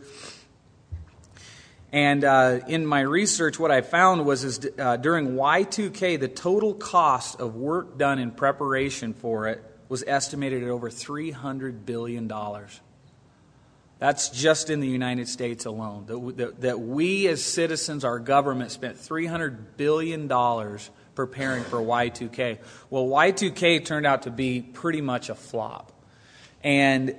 And 1.92 2.24
uh, 2.24 2.62
in 2.68 2.88
my 2.88 3.02
research, 3.02 3.60
what 3.60 3.70
I 3.70 3.82
found 3.82 4.26
was 4.26 4.44
is, 4.44 4.68
uh, 4.80 4.98
during 4.98 5.34
Y2K, 5.34 6.20
the 6.20 6.28
total 6.28 6.74
cost 6.74 7.40
of 7.40 7.54
work 7.54 8.00
done 8.00 8.18
in 8.18 8.32
preparation 8.32 9.14
for 9.14 9.48
it 9.48 9.64
was 9.90 10.04
estimated 10.08 10.64
at 10.64 10.70
over 10.70 10.90
$300 10.90 11.86
billion. 11.86 12.28
That's 14.02 14.30
just 14.30 14.72
in 14.72 14.80
the 14.80 14.88
United 14.88 15.28
States 15.28 15.66
alone. 15.66 16.06
That, 16.08 16.38
that, 16.38 16.62
that 16.62 16.80
we 16.80 17.28
as 17.28 17.44
citizens, 17.44 18.04
our 18.04 18.18
government, 18.18 18.72
spent 18.72 18.98
$300 18.98 19.78
billion 19.78 20.28
preparing 21.14 21.64
for 21.66 21.78
Y2K. 21.78 22.58
Well, 22.90 23.06
Y2K 23.06 23.86
turned 23.86 24.08
out 24.08 24.24
to 24.24 24.32
be 24.32 24.64
pretty 24.64 25.02
much 25.02 25.30
a 25.30 25.36
flop. 25.36 25.92
And 26.64 27.16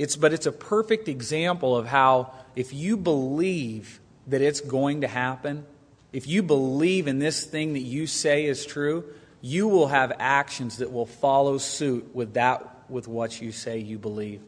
it's, 0.00 0.16
but 0.16 0.32
it's 0.32 0.46
a 0.46 0.52
perfect 0.52 1.06
example 1.06 1.76
of 1.76 1.86
how 1.86 2.32
if 2.56 2.74
you 2.74 2.96
believe 2.96 4.00
that 4.26 4.42
it's 4.42 4.60
going 4.60 5.02
to 5.02 5.08
happen, 5.08 5.64
if 6.12 6.26
you 6.26 6.42
believe 6.42 7.06
in 7.06 7.20
this 7.20 7.44
thing 7.44 7.74
that 7.74 7.82
you 7.82 8.08
say 8.08 8.46
is 8.46 8.66
true, 8.66 9.04
you 9.40 9.68
will 9.68 9.86
have 9.86 10.12
actions 10.18 10.78
that 10.78 10.92
will 10.92 11.06
follow 11.06 11.58
suit 11.58 12.12
with 12.16 12.34
that 12.34 12.90
with 12.90 13.06
what 13.06 13.40
you 13.40 13.52
say 13.52 13.78
you 13.78 13.96
believe. 13.96 14.40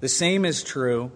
The 0.00 0.08
same 0.08 0.46
is 0.46 0.64
true 0.64 1.12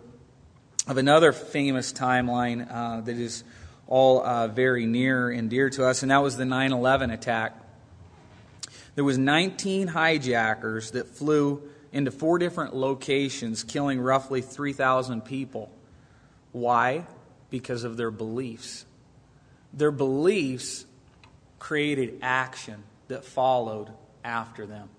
of 0.87 0.99
another 0.99 1.33
famous 1.33 1.91
timeline 1.91 2.71
uh, 2.71 3.01
that 3.01 3.17
is 3.17 3.43
all 3.87 4.23
uh, 4.23 4.49
very 4.49 4.85
near 4.85 5.31
and 5.31 5.49
dear 5.49 5.71
to 5.71 5.87
us, 5.87 6.03
and 6.03 6.11
that 6.11 6.23
was 6.23 6.37
the 6.37 6.45
9 6.45 6.73
11 6.73 7.11
attack. 7.11 7.57
There 8.95 9.05
was 9.05 9.17
19 9.17 9.89
hijackers 9.89 10.91
that 10.91 11.09
flew 11.09 11.63
into 11.93 12.11
four 12.11 12.39
different 12.39 12.77
locations, 12.77 13.65
killing 13.65 14.01
roughly 14.01 14.43
3,000 14.43 15.23
people. 15.23 15.73
Why? 16.53 17.07
Because 17.49 17.85
of 17.85 17.97
their 17.97 18.11
beliefs. 18.11 18.85
Their 19.73 19.93
beliefs 19.93 20.85
created 21.59 22.19
action 22.21 22.83
that 23.09 23.25
followed 23.25 23.89
after 24.23 24.67
them. 24.67 24.91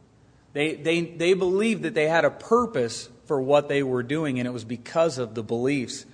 They, 0.54 0.74
they, 0.74 1.02
they 1.02 1.34
believed 1.34 1.84
that 1.84 1.94
they 1.94 2.08
had 2.08 2.26
a 2.26 2.32
purpose 2.32 3.10
for 3.26 3.42
what 3.42 3.68
they 3.68 3.84
were 3.84 4.04
doing, 4.04 4.40
and 4.40 4.48
it 4.48 4.52
was 4.52 4.64
because 4.64 5.18
of 5.18 5.36
the 5.36 5.44
beliefs. 5.44 6.06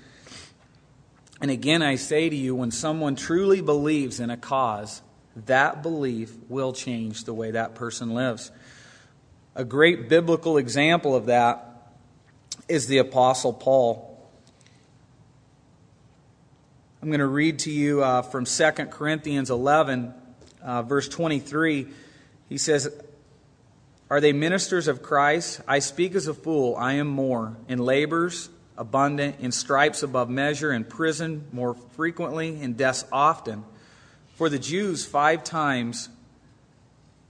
And 1.42 1.50
again, 1.50 1.82
I 1.82 1.96
say 1.96 2.30
to 2.30 2.36
you, 2.36 2.56
when 2.56 2.72
someone 2.72 3.16
truly 3.16 3.62
believes 3.62 4.20
in 4.20 4.30
a 4.30 4.38
cause, 4.38 5.02
that 5.46 5.82
belief 5.82 6.34
will 6.50 6.74
change 6.74 7.24
the 7.24 7.34
way 7.34 7.52
that 7.52 7.76
person 7.76 8.14
lives. 8.14 8.52
A 9.56 9.64
great 9.64 10.08
biblical 10.08 10.58
example 10.58 11.16
of 11.16 11.26
that 11.26 11.92
is 12.68 12.88
the 12.88 13.00
Apostle 13.00 13.54
Paul. 13.54 14.08
I'm 17.02 17.10
going 17.10 17.20
to 17.20 17.26
read 17.26 17.60
to 17.60 17.72
you 17.72 18.04
uh, 18.04 18.22
from 18.22 18.46
2 18.46 18.72
Corinthians 18.92 19.50
11, 19.50 20.14
uh, 20.62 20.84
verse 20.84 21.10
23. 21.10 21.88
He 22.48 22.58
says, 22.58 22.94
Are 24.12 24.20
they 24.20 24.34
ministers 24.34 24.90
of 24.90 25.02
Christ? 25.02 25.62
I 25.70 25.80
speak 25.80 26.16
as 26.16 26.28
a 26.28 26.34
fool. 26.34 26.76
I 26.76 26.96
am 26.96 27.08
more. 27.08 27.56
In 27.70 27.80
labors, 27.80 28.50
abundant. 28.78 29.38
In 29.40 29.54
stripes, 29.54 30.04
above 30.04 30.30
measure. 30.30 30.74
In 30.74 30.84
prison, 30.84 31.48
more 31.54 31.76
frequently. 31.96 32.62
In 32.62 32.74
deaths, 32.74 33.06
often. 33.10 33.64
For 34.36 34.50
the 34.50 34.60
Jews, 34.60 35.06
five 35.06 35.46
times 35.46 36.10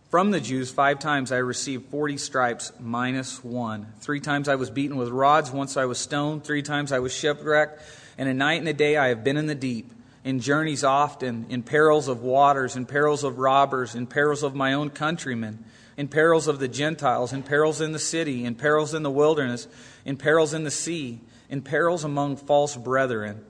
from 0.10 0.32
the 0.32 0.42
Jews, 0.42 0.72
five 0.72 0.98
times 0.98 1.32
I 1.32 1.38
received 1.38 1.92
40 1.92 2.18
stripes 2.18 2.72
minus 2.80 3.44
one. 3.44 3.94
Three 4.00 4.20
times 4.20 4.50
I 4.50 4.56
was 4.56 4.72
beaten 4.72 4.98
with 4.98 5.10
rods. 5.10 5.52
Once 5.52 5.78
I 5.78 5.86
was 5.86 6.00
stoned. 6.00 6.44
Three 6.46 6.64
times 6.64 6.92
I 6.92 6.98
was 6.98 7.14
shipwrecked. 7.14 7.80
And 8.18 8.28
a 8.28 8.34
night 8.34 8.60
and 8.60 8.68
a 8.68 8.74
day 8.74 8.98
I 8.98 9.10
have 9.10 9.24
been 9.24 9.38
in 9.38 9.46
the 9.46 9.54
deep, 9.54 9.92
in 10.24 10.40
journeys 10.40 10.84
often, 10.84 11.46
in 11.48 11.62
perils 11.62 12.08
of 12.08 12.24
waters, 12.24 12.76
in 12.76 12.88
perils 12.88 13.24
of 13.24 13.38
robbers, 13.38 13.94
in 13.94 14.08
perils 14.08 14.42
of 14.42 14.56
my 14.56 14.74
own 14.74 14.90
countrymen, 14.90 15.64
in 15.98 16.08
perils 16.08 16.48
of 16.48 16.60
the 16.60 16.68
Gentiles, 16.68 17.34
in 17.34 17.44
perils 17.44 17.82
in 17.82 17.92
the 17.92 18.00
city, 18.00 18.46
in 18.46 18.56
perils 18.56 18.94
in 18.94 19.04
the 19.04 19.12
wilderness, 19.12 19.68
in 20.06 20.18
perils 20.18 20.54
in 20.54 20.64
the 20.64 20.72
sea, 20.72 21.20
in 21.50 21.62
perils 21.62 22.04
among 22.04 22.38
false 22.38 22.76
brethren, 22.76 23.44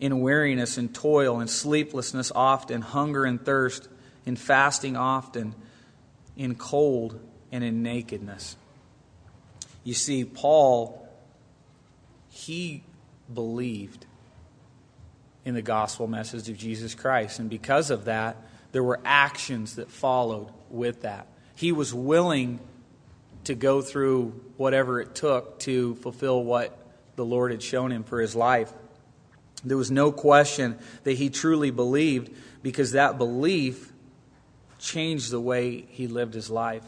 in 0.00 0.20
weariness 0.20 0.76
and 0.76 0.94
toil, 0.94 1.40
in 1.40 1.48
sleeplessness 1.48 2.32
often, 2.34 2.82
hunger 2.82 3.24
and 3.24 3.44
thirst, 3.44 3.88
in 4.26 4.36
fasting 4.36 4.96
often 4.96 5.54
in 6.36 6.54
cold 6.54 7.20
and 7.52 7.62
in 7.62 7.82
nakedness. 7.82 8.56
You 9.84 9.94
see, 9.94 10.24
Paul, 10.24 11.08
he 12.28 12.82
believed 13.32 14.06
in 15.44 15.54
the 15.54 15.62
gospel 15.62 16.06
message 16.06 16.48
of 16.48 16.56
Jesus 16.56 16.94
Christ. 16.94 17.38
And 17.38 17.50
because 17.50 17.90
of 17.90 18.06
that, 18.06 18.36
there 18.72 18.82
were 18.82 18.98
actions 19.04 19.76
that 19.76 19.90
followed 19.90 20.48
with 20.70 21.02
that. 21.02 21.28
He 21.54 21.72
was 21.72 21.94
willing 21.94 22.60
to 23.44 23.54
go 23.54 23.82
through 23.82 24.40
whatever 24.56 25.00
it 25.00 25.14
took 25.14 25.58
to 25.60 25.94
fulfill 25.96 26.42
what 26.42 26.76
the 27.16 27.24
Lord 27.24 27.50
had 27.50 27.62
shown 27.62 27.92
him 27.92 28.04
for 28.04 28.20
his 28.20 28.34
life. 28.34 28.72
There 29.64 29.76
was 29.76 29.90
no 29.90 30.12
question 30.12 30.78
that 31.04 31.12
he 31.12 31.30
truly 31.30 31.70
believed 31.70 32.30
because 32.62 32.92
that 32.92 33.18
belief 33.18 33.92
changed 34.78 35.30
the 35.30 35.40
way 35.40 35.86
he 35.88 36.06
lived 36.06 36.34
his 36.34 36.50
life. 36.50 36.84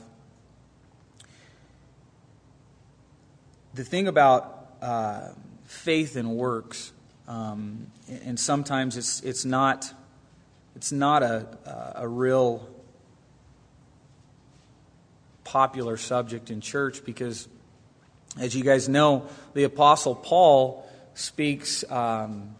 The 3.74 3.84
thing 3.84 4.08
about 4.08 4.68
uh, 4.82 5.28
faith 5.64 6.16
and 6.16 6.30
works, 6.36 6.92
um, 7.28 7.86
and 8.08 8.38
sometimes 8.38 8.96
it's, 8.96 9.20
it's 9.20 9.44
not, 9.44 9.92
it's 10.74 10.92
not 10.92 11.22
a, 11.22 11.92
a 11.96 12.08
real 12.08 12.68
popular 15.56 15.96
subject 15.96 16.50
in 16.50 16.60
church 16.60 17.02
because, 17.02 17.48
as 18.38 18.54
you 18.54 18.62
guys 18.62 18.90
know, 18.90 19.26
the 19.54 19.64
Apostle 19.64 20.14
Paul 20.14 20.86
speaks 21.14 21.82
um, 21.90 22.54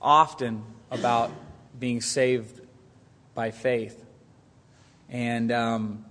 often 0.00 0.64
about 0.90 1.30
being 1.78 2.00
saved 2.00 2.60
by 3.32 3.52
faith. 3.52 4.04
And 5.08 5.52
um, 5.52 6.04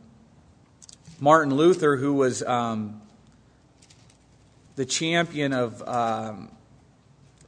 Martin 1.19 1.53
Luther, 1.53 1.97
who 1.97 2.13
was 2.13 2.41
um, 2.43 3.01
the 4.77 4.85
champion 4.85 5.51
of 5.51 5.85
um, 5.85 6.49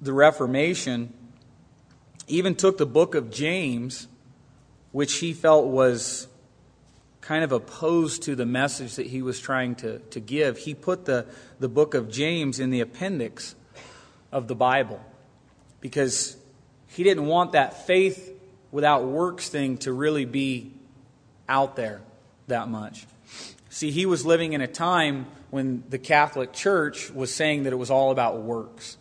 the 0.02 0.12
Reformation, 0.12 1.14
even 2.28 2.54
took 2.54 2.78
the 2.78 2.86
book 2.86 3.16
of 3.16 3.32
James, 3.32 4.10
which 4.92 5.20
he 5.20 5.32
felt 5.32 5.68
was 5.68 6.28
kind 7.26 7.44
of 7.44 7.54
opposed 7.54 8.24
to 8.24 8.36
the 8.36 8.46
message 8.46 8.96
that 8.96 9.08
he 9.08 9.22
was 9.22 9.40
trying 9.40 9.76
to, 9.76 10.00
to 10.00 10.20
give. 10.20 10.58
He 10.58 10.74
put 10.74 11.06
the, 11.06 11.26
the 11.60 11.70
book 11.70 11.94
of 11.94 12.12
James 12.12 12.60
in 12.60 12.70
the 12.70 12.82
appendix 12.82 13.56
of 14.32 14.48
the 14.48 14.56
Bible 14.56 15.00
because 15.80 16.36
he 16.88 17.04
didn't 17.04 17.26
want 17.26 17.54
that 17.54 17.88
faith 17.88 18.32
without 18.72 19.06
works 19.06 19.48
thing 19.48 19.78
to 19.78 19.94
really 19.94 20.26
be 20.26 20.72
out 21.48 21.76
there 21.78 22.02
that 22.48 22.68
much. 22.68 23.06
See, 23.70 23.92
he 23.92 24.06
was 24.06 24.26
living 24.26 24.54
in 24.54 24.62
a 24.62 24.68
time 24.68 25.26
when 25.50 25.84
the 25.90 26.00
Catholic 26.00 26.52
Church 26.52 27.10
was 27.10 27.34
saying 27.34 27.64
that 27.64 27.74
it 27.74 27.78
was 27.78 27.90
all 27.90 28.12
about 28.12 28.42
works. 28.42 28.98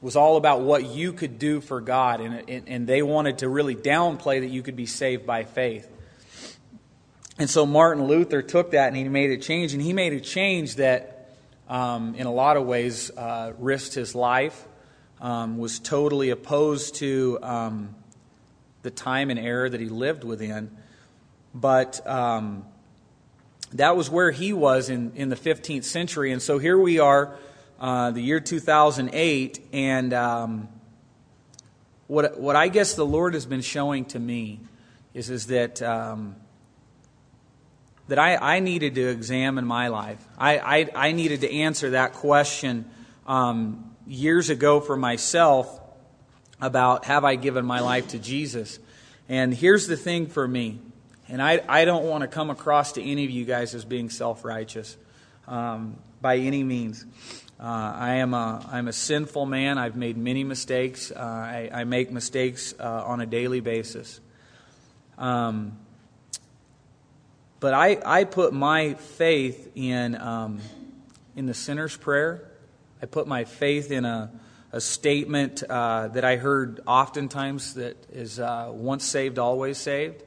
It 0.00 0.04
was 0.04 0.16
all 0.16 0.36
about 0.36 0.62
what 0.62 0.86
you 0.86 1.12
could 1.12 1.38
do 1.38 1.60
for 1.60 1.80
God, 1.80 2.20
and, 2.20 2.68
and 2.68 2.86
they 2.86 3.02
wanted 3.02 3.38
to 3.38 3.48
really 3.48 3.76
downplay 3.76 4.40
that 4.40 4.50
you 4.50 4.62
could 4.62 4.76
be 4.76 4.86
saved 4.86 5.26
by 5.26 5.44
faith. 5.44 5.90
And 7.36 7.50
so 7.50 7.66
Martin 7.66 8.04
Luther 8.04 8.42
took 8.42 8.70
that 8.72 8.88
and 8.88 8.96
he 8.96 9.04
made 9.04 9.30
a 9.30 9.36
change, 9.36 9.72
and 9.72 9.82
he 9.82 9.92
made 9.92 10.12
a 10.12 10.20
change 10.20 10.76
that, 10.76 11.34
um, 11.68 12.14
in 12.14 12.26
a 12.26 12.32
lot 12.32 12.56
of 12.56 12.64
ways, 12.64 13.10
uh, 13.16 13.52
risked 13.58 13.94
his 13.94 14.14
life, 14.14 14.68
um, 15.20 15.58
was 15.58 15.80
totally 15.80 16.30
opposed 16.30 16.94
to 16.96 17.38
um, 17.42 17.94
the 18.82 18.90
time 18.90 19.30
and 19.30 19.38
era 19.38 19.68
that 19.68 19.80
he 19.80 19.88
lived 19.88 20.22
within. 20.22 20.70
But 21.52 22.06
um, 22.06 22.66
that 23.72 23.96
was 23.96 24.08
where 24.08 24.30
he 24.30 24.52
was 24.52 24.88
in, 24.88 25.12
in 25.16 25.28
the 25.28 25.36
15th 25.36 25.84
century. 25.84 26.30
And 26.30 26.40
so 26.40 26.58
here 26.58 26.78
we 26.78 27.00
are, 27.00 27.36
uh, 27.80 28.12
the 28.12 28.20
year 28.20 28.38
2008, 28.38 29.68
and 29.72 30.14
um, 30.14 30.68
what, 32.06 32.38
what 32.38 32.54
I 32.54 32.68
guess 32.68 32.94
the 32.94 33.06
Lord 33.06 33.34
has 33.34 33.44
been 33.44 33.60
showing 33.60 34.04
to 34.06 34.20
me 34.20 34.60
is, 35.14 35.30
is 35.30 35.48
that, 35.48 35.82
um, 35.82 36.36
that 38.08 38.18
I, 38.18 38.36
I 38.36 38.60
needed 38.60 38.96
to 38.96 39.08
examine 39.08 39.64
my 39.64 39.88
life. 39.88 40.22
I, 40.36 40.58
I, 40.58 40.90
I 40.94 41.12
needed 41.12 41.40
to 41.42 41.52
answer 41.52 41.90
that 41.90 42.12
question 42.14 42.84
um, 43.26 43.94
years 44.06 44.50
ago 44.50 44.80
for 44.80 44.96
myself 44.96 45.80
about 46.60 47.06
have 47.06 47.24
I 47.24 47.36
given 47.36 47.64
my 47.64 47.80
life 47.80 48.08
to 48.08 48.18
Jesus? 48.18 48.78
And 49.28 49.54
here's 49.54 49.86
the 49.86 49.96
thing 49.96 50.26
for 50.26 50.46
me 50.46 50.80
and 51.28 51.40
I, 51.40 51.62
I 51.68 51.84
don't 51.84 52.04
want 52.04 52.22
to 52.22 52.28
come 52.28 52.50
across 52.50 52.92
to 52.92 53.02
any 53.02 53.24
of 53.24 53.30
you 53.30 53.44
guys 53.44 53.74
as 53.74 53.84
being 53.84 54.10
self 54.10 54.44
righteous 54.44 54.96
um, 55.48 55.96
by 56.20 56.36
any 56.38 56.62
means. 56.62 57.04
Uh, 57.58 57.94
I 57.96 58.14
am 58.16 58.34
a, 58.34 58.66
I'm 58.70 58.88
a 58.88 58.92
sinful 58.92 59.46
man. 59.46 59.78
I've 59.78 59.96
made 59.96 60.16
many 60.18 60.44
mistakes. 60.44 61.10
Uh, 61.10 61.18
I, 61.20 61.70
I, 61.72 61.84
make 61.84 62.10
mistakes 62.10 62.74
uh, 62.78 63.04
on 63.06 63.20
a 63.20 63.26
daily 63.26 63.60
basis. 63.60 64.20
Um, 65.16 65.78
but 67.64 67.72
I, 67.72 67.98
I 68.04 68.24
put 68.24 68.52
my 68.52 68.92
faith 68.92 69.70
in, 69.74 70.20
um, 70.20 70.60
in 71.34 71.46
the 71.46 71.54
sinner's 71.54 71.96
prayer. 71.96 72.46
I 73.00 73.06
put 73.06 73.26
my 73.26 73.44
faith 73.44 73.90
in 73.90 74.04
a, 74.04 74.30
a 74.70 74.82
statement 74.82 75.62
uh, 75.62 76.08
that 76.08 76.26
I 76.26 76.36
heard 76.36 76.82
oftentimes 76.86 77.72
that 77.76 77.96
is 78.12 78.38
uh, 78.38 78.70
once 78.70 79.06
saved, 79.06 79.38
always 79.38 79.78
saved. 79.78 80.22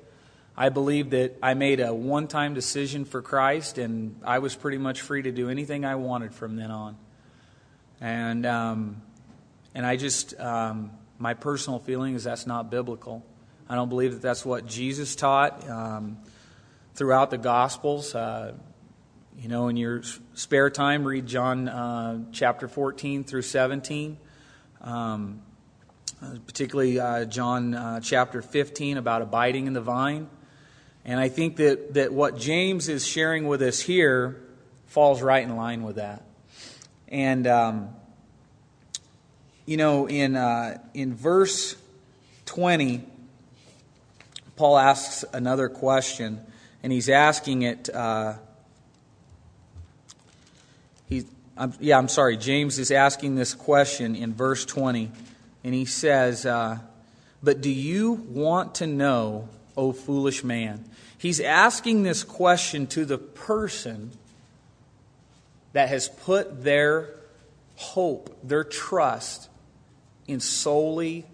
I 0.57 0.69
believe 0.69 1.11
that 1.11 1.37
I 1.43 1.53
made 1.53 1.79
a 1.79 1.93
one 1.93 2.27
time 2.27 2.55
decision 2.55 3.05
for 3.05 3.21
Christ, 3.21 3.77
and 3.77 4.19
I 4.23 4.39
was 4.39 4.55
pretty 4.55 4.79
much 4.79 5.01
free 5.01 5.21
to 5.21 5.31
do 5.31 5.51
anything 5.51 5.85
I 5.85 5.93
wanted 5.93 6.33
from 6.33 6.55
then 6.55 6.71
on. 6.71 6.97
And, 8.01 8.47
um, 8.47 9.03
and 9.75 9.85
I 9.85 9.95
just, 9.95 10.33
um, 10.39 10.89
my 11.19 11.35
personal 11.35 11.77
feeling 11.77 12.15
is 12.15 12.23
that's 12.23 12.47
not 12.47 12.71
biblical. 12.71 13.23
I 13.69 13.75
don't 13.75 13.89
believe 13.89 14.13
that 14.13 14.23
that's 14.23 14.43
what 14.43 14.65
Jesus 14.65 15.15
taught 15.15 15.69
um, 15.69 16.17
throughout 16.97 17.29
the 17.29 17.37
Gospels. 17.37 18.13
Uh, 18.15 18.53
you 19.37 19.47
know, 19.47 19.67
in 19.67 19.77
your 19.77 20.01
spare 20.33 20.71
time, 20.71 21.05
read 21.05 21.27
John 21.27 21.69
uh, 21.69 22.23
chapter 22.31 22.67
14 22.67 23.23
through 23.23 23.43
17. 23.43 24.17
Um, 24.81 25.43
particularly 26.47 26.99
uh, 26.99 27.25
John 27.25 27.75
uh, 27.75 27.99
chapter 27.99 28.41
15 28.41 28.97
about 28.97 29.21
abiding 29.21 29.67
in 29.67 29.73
the 29.73 29.81
vine. 29.81 30.27
And 31.05 31.19
I 31.19 31.29
think 31.29 31.57
that, 31.57 31.93
that 31.93 32.11
what 32.11 32.37
James 32.37 32.89
is 32.89 33.05
sharing 33.05 33.47
with 33.47 33.61
us 33.61 33.79
here 33.79 34.41
falls 34.87 35.21
right 35.21 35.43
in 35.43 35.55
line 35.55 35.83
with 35.83 35.97
that. 35.97 36.23
And, 37.07 37.45
um, 37.45 37.89
you 39.67 39.77
know, 39.77 40.07
in, 40.07 40.35
uh, 40.35 40.79
in 40.95 41.13
verse 41.13 41.75
20, 42.47 43.03
Paul 44.55 44.79
asks 44.79 45.23
another 45.31 45.69
question, 45.69 46.41
and 46.87 46.93
he's 46.93 47.09
asking 47.09 47.63
it. 47.63 47.93
Uh, 47.93 48.35
he, 51.09 51.25
I'm, 51.57 51.73
yeah, 51.81 51.97
I'm 51.97 52.07
sorry. 52.07 52.37
James 52.37 52.79
is 52.79 52.91
asking 52.91 53.35
this 53.35 53.53
question 53.53 54.15
in 54.15 54.33
verse 54.33 54.63
20, 54.63 55.11
and 55.65 55.73
he 55.73 55.83
says, 55.83 56.45
uh, 56.45 56.79
But 57.43 57.59
do 57.59 57.69
you 57.69 58.13
want 58.13 58.75
to 58.75 58.87
know, 58.87 59.49
O 59.75 59.91
foolish 59.91 60.45
man? 60.45 60.85
He's 61.17 61.41
asking 61.41 62.03
this 62.03 62.23
question 62.23 62.87
to 62.87 63.03
the 63.03 63.17
person 63.17 64.11
that 65.73 65.89
has 65.89 66.07
put 66.07 66.63
their 66.63 67.15
hope, 67.75 68.33
their 68.43 68.63
trust 68.63 69.49
in 70.25 70.39
solely 70.39 71.25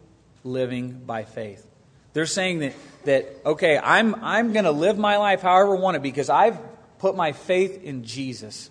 living 0.44 0.94
by 1.06 1.26
faith. 1.26 1.64
They're 2.14 2.26
saying 2.26 2.58
that, 2.62 2.74
that 3.06 3.28
okay, 3.46 3.78
I'm, 3.78 4.16
I'm 4.16 4.54
going 4.54 4.66
to 4.66 4.72
live 4.72 4.98
my 4.98 5.18
life 5.18 5.42
however 5.42 5.76
I 5.76 5.80
want 5.80 5.98
it 5.98 6.04
because 6.04 6.30
I've 6.30 6.60
put 7.00 7.16
my 7.16 7.32
faith 7.32 7.84
in 7.84 8.04
Jesus. 8.04 8.70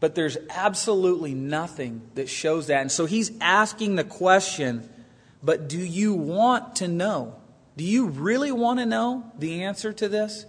But 0.00 0.14
there's 0.14 0.36
absolutely 0.50 1.34
nothing 1.34 2.02
that 2.14 2.28
shows 2.28 2.66
that. 2.66 2.80
And 2.82 2.92
so 2.92 3.06
he's 3.06 3.32
asking 3.40 3.96
the 3.96 4.04
question, 4.04 4.88
but 5.42 5.68
do 5.68 5.78
you 5.78 6.14
want 6.14 6.76
to 6.76 6.88
know? 6.88 7.34
Do 7.76 7.84
you 7.84 8.06
really 8.06 8.52
want 8.52 8.78
to 8.78 8.86
know 8.86 9.30
the 9.38 9.64
answer 9.64 9.92
to 9.94 10.08
this? 10.08 10.46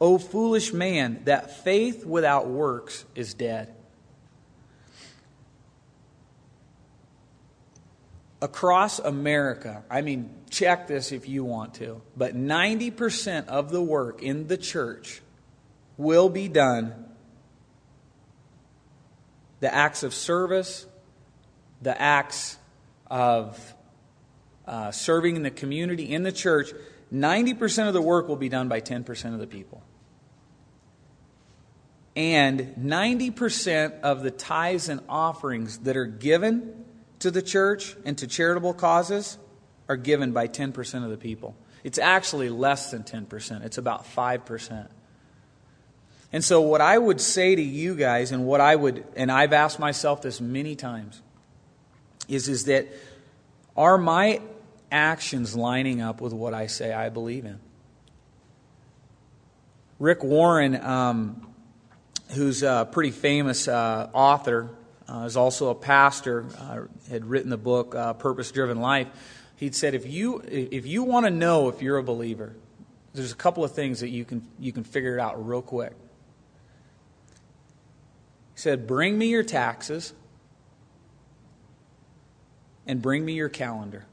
O 0.00 0.18
foolish 0.18 0.72
man, 0.72 1.22
that 1.24 1.62
faith 1.62 2.06
without 2.06 2.46
works 2.46 3.04
is 3.14 3.34
dead. 3.34 3.74
Across 8.42 9.00
America, 9.00 9.84
I 9.90 10.00
mean, 10.00 10.30
check 10.48 10.86
this 10.86 11.12
if 11.12 11.28
you 11.28 11.44
want 11.44 11.74
to, 11.74 12.00
but 12.16 12.34
90% 12.34 13.48
of 13.48 13.70
the 13.70 13.82
work 13.82 14.22
in 14.22 14.46
the 14.46 14.56
church 14.56 15.20
will 15.98 16.30
be 16.30 16.48
done 16.48 17.06
the 19.60 19.72
acts 19.72 20.02
of 20.02 20.14
service, 20.14 20.86
the 21.82 22.00
acts 22.00 22.56
of 23.10 23.74
uh, 24.66 24.90
serving 24.90 25.36
in 25.36 25.42
the 25.42 25.50
community, 25.50 26.12
in 26.12 26.22
the 26.22 26.32
church, 26.32 26.72
90% 27.12 27.88
of 27.88 27.94
the 27.94 28.02
work 28.02 28.28
will 28.28 28.36
be 28.36 28.48
done 28.48 28.68
by 28.68 28.80
10% 28.80 29.34
of 29.34 29.38
the 29.38 29.46
people. 29.46 29.82
And 32.16 32.74
90% 32.78 34.00
of 34.00 34.22
the 34.22 34.30
tithes 34.30 34.88
and 34.88 35.00
offerings 35.08 35.78
that 35.78 35.96
are 35.96 36.06
given 36.06 36.84
to 37.20 37.30
the 37.30 37.42
church 37.42 37.96
and 38.04 38.18
to 38.18 38.26
charitable 38.26 38.74
causes 38.74 39.38
are 39.88 39.96
given 39.96 40.32
by 40.32 40.48
10% 40.48 41.04
of 41.04 41.10
the 41.10 41.16
people. 41.16 41.54
It's 41.84 41.98
actually 41.98 42.50
less 42.50 42.90
than 42.90 43.04
10%, 43.04 43.64
it's 43.64 43.78
about 43.78 44.04
5%. 44.04 44.88
And 46.32 46.44
so, 46.44 46.60
what 46.60 46.80
I 46.80 46.96
would 46.96 47.20
say 47.20 47.56
to 47.56 47.62
you 47.62 47.96
guys, 47.96 48.30
and 48.30 48.46
what 48.46 48.60
I 48.60 48.76
would, 48.76 49.04
and 49.16 49.32
I've 49.32 49.52
asked 49.52 49.80
myself 49.80 50.22
this 50.22 50.40
many 50.40 50.76
times, 50.76 51.22
is, 52.28 52.48
is 52.48 52.66
that 52.66 52.86
are 53.76 53.98
my 53.98 54.40
actions 54.92 55.56
lining 55.56 56.00
up 56.00 56.20
with 56.20 56.32
what 56.32 56.54
I 56.54 56.68
say 56.68 56.92
I 56.92 57.08
believe 57.08 57.44
in? 57.46 57.58
Rick 59.98 60.22
Warren, 60.22 60.80
um, 60.80 61.48
who's 62.30 62.62
a 62.62 62.88
pretty 62.90 63.10
famous 63.10 63.66
uh, 63.66 64.08
author, 64.12 64.70
uh, 65.10 65.24
is 65.24 65.36
also 65.36 65.70
a 65.70 65.74
pastor, 65.74 66.46
uh, 66.58 66.82
had 67.10 67.24
written 67.24 67.50
the 67.50 67.56
book 67.56 67.94
uh, 67.94 68.12
Purpose 68.12 68.52
Driven 68.52 68.80
Life. 68.80 69.08
He'd 69.56 69.74
said, 69.74 69.94
if 69.94 70.06
you, 70.06 70.42
if 70.46 70.86
you 70.86 71.02
want 71.02 71.26
to 71.26 71.30
know 71.30 71.68
if 71.68 71.82
you're 71.82 71.98
a 71.98 72.02
believer, 72.02 72.54
there's 73.12 73.32
a 73.32 73.36
couple 73.36 73.64
of 73.64 73.72
things 73.72 74.00
that 74.00 74.08
you 74.08 74.24
can, 74.24 74.46
you 74.58 74.72
can 74.72 74.84
figure 74.84 75.18
it 75.18 75.20
out 75.20 75.44
real 75.46 75.62
quick. 75.62 75.92
He 78.54 78.60
said, 78.60 78.86
Bring 78.86 79.18
me 79.18 79.28
your 79.28 79.42
taxes 79.42 80.12
and 82.86 83.02
bring 83.02 83.24
me 83.24 83.32
your 83.34 83.48
calendar. 83.48 84.06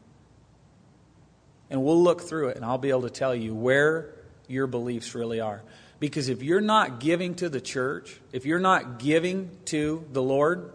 And 1.70 1.84
we'll 1.84 2.02
look 2.02 2.22
through 2.22 2.50
it, 2.50 2.56
and 2.56 2.66
I'll 2.66 2.78
be 2.78 2.90
able 2.90 3.04
to 3.04 3.10
tell 3.10 3.36
you 3.36 3.54
where 3.54 4.14
your 4.48 4.68
beliefs 4.68 5.14
really 5.14 5.42
are. 5.42 5.62
Because 6.00 6.30
if 6.30 6.42
you're 6.42 6.62
not 6.62 7.00
giving 7.00 7.36
to 7.36 7.50
the 7.50 7.62
church, 7.62 8.20
if 8.32 8.46
you're 8.46 8.60
not 8.60 9.00
giving 9.00 9.52
to 9.66 10.06
the 10.12 10.22
Lord, 10.22 10.72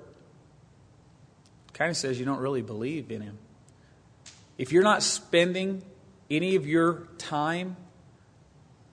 kind 1.82 1.90
of 1.90 1.96
says 1.96 2.18
you 2.18 2.24
don't 2.24 2.38
really 2.38 2.62
believe 2.62 3.10
in 3.10 3.22
Him. 3.22 3.38
If 4.56 4.70
you're 4.70 4.84
not 4.84 5.02
spending 5.02 5.82
any 6.30 6.54
of 6.54 6.66
your 6.66 7.08
time 7.18 7.76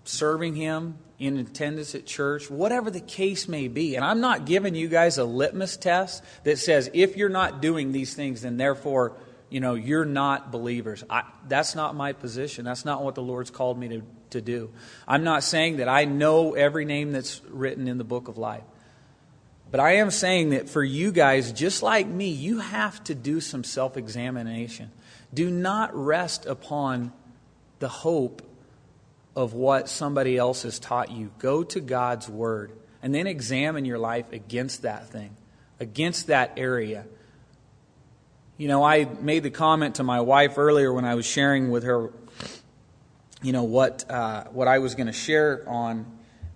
serving 0.03 0.55
Him, 0.55 0.97
in 1.19 1.37
attendance 1.37 1.95
at 1.95 2.05
church, 2.05 2.49
whatever 2.49 2.89
the 2.89 3.01
case 3.01 3.47
may 3.49 3.67
be. 3.67 3.95
And 3.95 4.05
I'm 4.05 4.21
not 4.21 4.45
giving 4.45 4.73
you 4.73 4.87
guys 4.87 5.17
a 5.17 5.25
litmus 5.25 5.75
test 5.75 6.23
that 6.45 6.57
says 6.57 6.89
if 6.93 7.17
you're 7.17 7.27
not 7.27 7.61
doing 7.61 7.91
these 7.91 8.13
things, 8.13 8.43
then 8.43 8.55
therefore, 8.55 9.17
you 9.49 9.59
know, 9.59 9.73
you're 9.73 10.05
not 10.05 10.49
believers. 10.49 11.03
I, 11.09 11.23
that's 11.45 11.75
not 11.75 11.93
my 11.93 12.13
position. 12.13 12.63
That's 12.63 12.85
not 12.85 13.03
what 13.03 13.15
the 13.15 13.21
Lord's 13.21 13.51
called 13.51 13.77
me 13.77 13.89
to, 13.89 14.01
to 14.29 14.39
do. 14.39 14.71
I'm 15.05 15.25
not 15.25 15.43
saying 15.43 15.77
that 15.77 15.89
I 15.89 16.05
know 16.05 16.53
every 16.53 16.85
name 16.85 17.11
that's 17.11 17.41
written 17.49 17.89
in 17.89 17.97
the 17.97 18.05
book 18.05 18.29
of 18.29 18.37
life. 18.37 18.63
But 19.71 19.79
I 19.79 19.97
am 19.97 20.09
saying 20.09 20.49
that 20.49 20.69
for 20.69 20.83
you 20.83 21.11
guys, 21.11 21.51
just 21.51 21.83
like 21.83 22.07
me, 22.07 22.29
you 22.29 22.59
have 22.59 23.03
to 23.05 23.15
do 23.15 23.39
some 23.39 23.63
self 23.63 23.97
examination. 23.97 24.91
Do 25.33 25.49
not 25.49 25.95
rest 25.95 26.45
upon 26.45 27.13
the 27.77 27.87
hope 27.89 28.41
of 29.35 29.53
what 29.53 29.87
somebody 29.87 30.37
else 30.37 30.63
has 30.63 30.79
taught 30.79 31.11
you. 31.11 31.31
Go 31.37 31.63
to 31.63 31.79
God's 31.79 32.27
Word 32.27 32.71
and 33.03 33.13
then 33.13 33.27
examine 33.27 33.85
your 33.85 33.99
life 33.99 34.31
against 34.31 34.81
that 34.81 35.09
thing, 35.09 35.35
against 35.79 36.27
that 36.27 36.53
area. 36.57 37.05
You 38.57 38.67
know, 38.67 38.83
I 38.83 39.05
made 39.05 39.43
the 39.43 39.51
comment 39.51 39.95
to 39.95 40.03
my 40.03 40.19
wife 40.19 40.57
earlier 40.57 40.91
when 40.91 41.05
I 41.05 41.15
was 41.15 41.25
sharing 41.25 41.69
with 41.69 41.83
her, 41.83 42.11
you 43.41 43.53
know, 43.53 43.63
what, 43.63 44.09
uh, 44.09 44.45
what 44.45 44.67
I 44.67 44.79
was 44.79 44.95
going 44.95 45.07
to 45.07 45.13
share 45.13 45.63
on. 45.67 46.05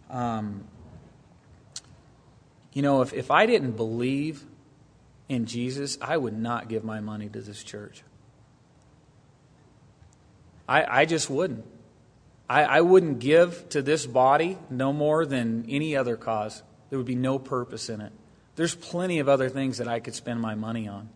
Um, 0.09 0.65
you 2.73 2.81
know, 2.81 3.01
if, 3.01 3.13
if 3.13 3.31
I 3.31 3.45
didn't 3.45 3.73
believe 3.73 4.43
in 5.29 5.45
Jesus, 5.45 5.97
I 6.01 6.17
would 6.17 6.37
not 6.37 6.67
give 6.67 6.83
my 6.83 6.99
money 6.99 7.29
to 7.29 7.41
this 7.41 7.63
church. 7.63 8.03
I, 10.67 11.01
I 11.01 11.05
just 11.05 11.29
wouldn't. 11.29 11.65
I, 12.49 12.63
I 12.63 12.81
wouldn't 12.81 13.19
give 13.19 13.69
to 13.69 13.81
this 13.81 14.05
body 14.05 14.57
no 14.69 14.91
more 14.91 15.25
than 15.25 15.65
any 15.69 15.95
other 15.95 16.17
cause. 16.17 16.61
There 16.89 16.99
would 16.99 17.07
be 17.07 17.15
no 17.15 17.39
purpose 17.39 17.89
in 17.89 18.01
it. 18.01 18.11
There's 18.55 18.75
plenty 18.75 19.19
of 19.19 19.29
other 19.29 19.49
things 19.49 19.77
that 19.77 19.87
I 19.87 19.99
could 19.99 20.13
spend 20.13 20.39
my 20.39 20.55
money 20.55 20.87
on. 20.87 21.09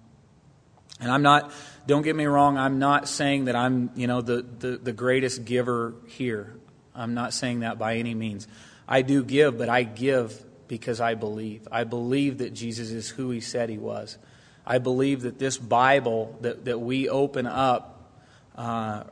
And 0.99 1.11
I'm 1.11 1.21
not, 1.21 1.51
don't 1.85 2.01
get 2.01 2.15
me 2.15 2.25
wrong, 2.25 2.57
I'm 2.57 2.79
not 2.79 3.07
saying 3.07 3.45
that 3.45 3.55
I'm, 3.55 3.91
you 3.95 4.07
know, 4.07 4.21
the, 4.21 4.41
the, 4.41 4.77
the 4.77 4.93
greatest 4.93 5.45
giver 5.45 5.93
here. 6.07 6.55
I'm 6.95 7.13
not 7.13 7.33
saying 7.33 7.59
that 7.59 7.77
by 7.77 7.97
any 7.97 8.15
means. 8.15 8.47
I 8.87 9.03
do 9.03 9.23
give, 9.23 9.59
but 9.59 9.69
I 9.69 9.83
give 9.83 10.43
because 10.67 10.99
I 11.01 11.15
believe. 11.15 11.67
I 11.71 11.83
believe 11.83 12.39
that 12.39 12.53
Jesus 12.53 12.91
is 12.91 13.09
who 13.09 13.29
he 13.29 13.39
said 13.39 13.69
he 13.69 13.77
was. 13.77 14.17
I 14.65 14.79
believe 14.79 15.21
that 15.21 15.39
this 15.39 15.57
Bible 15.57 16.37
that, 16.41 16.65
that 16.65 16.79
we 16.79 17.07
open 17.07 17.47
up 17.47 18.11
uh, 18.55 19.03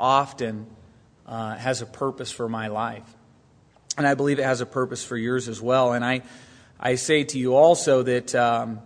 often 0.00 0.66
uh, 1.26 1.54
has 1.56 1.82
a 1.82 1.86
purpose 1.86 2.30
for 2.30 2.48
my 2.48 2.68
life. 2.68 3.14
And 3.96 4.06
I 4.06 4.14
believe 4.14 4.38
it 4.38 4.44
has 4.44 4.60
a 4.60 4.66
purpose 4.66 5.04
for 5.04 5.16
yours 5.16 5.48
as 5.48 5.60
well. 5.60 5.92
And 5.92 6.04
I, 6.04 6.22
I 6.78 6.96
say 6.96 7.24
to 7.24 7.38
you 7.38 7.54
also 7.54 8.02
that, 8.02 8.34
um, 8.34 8.80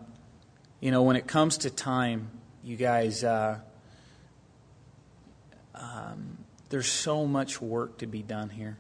you 0.79 0.91
know, 0.91 1.03
when 1.03 1.17
it 1.17 1.27
comes 1.27 1.59
to 1.59 1.71
time, 1.71 2.31
you 2.63 2.77
guys, 2.77 3.25
uh, 3.25 3.59
um, 5.75 6.39
there's 6.69 6.87
so 6.87 7.27
much 7.27 7.61
work 7.61 7.99
to 7.99 8.07
be 8.07 8.23
done 8.23 8.51
here. 8.51 8.79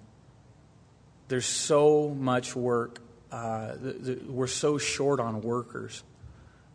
There's 1.28 1.46
so 1.46 2.08
much 2.08 2.54
work. 2.54 3.00
Uh, 3.30 3.74
the, 3.76 3.92
the, 3.92 4.32
we're 4.32 4.46
so 4.46 4.78
short 4.78 5.20
on 5.20 5.40
workers. 5.42 6.02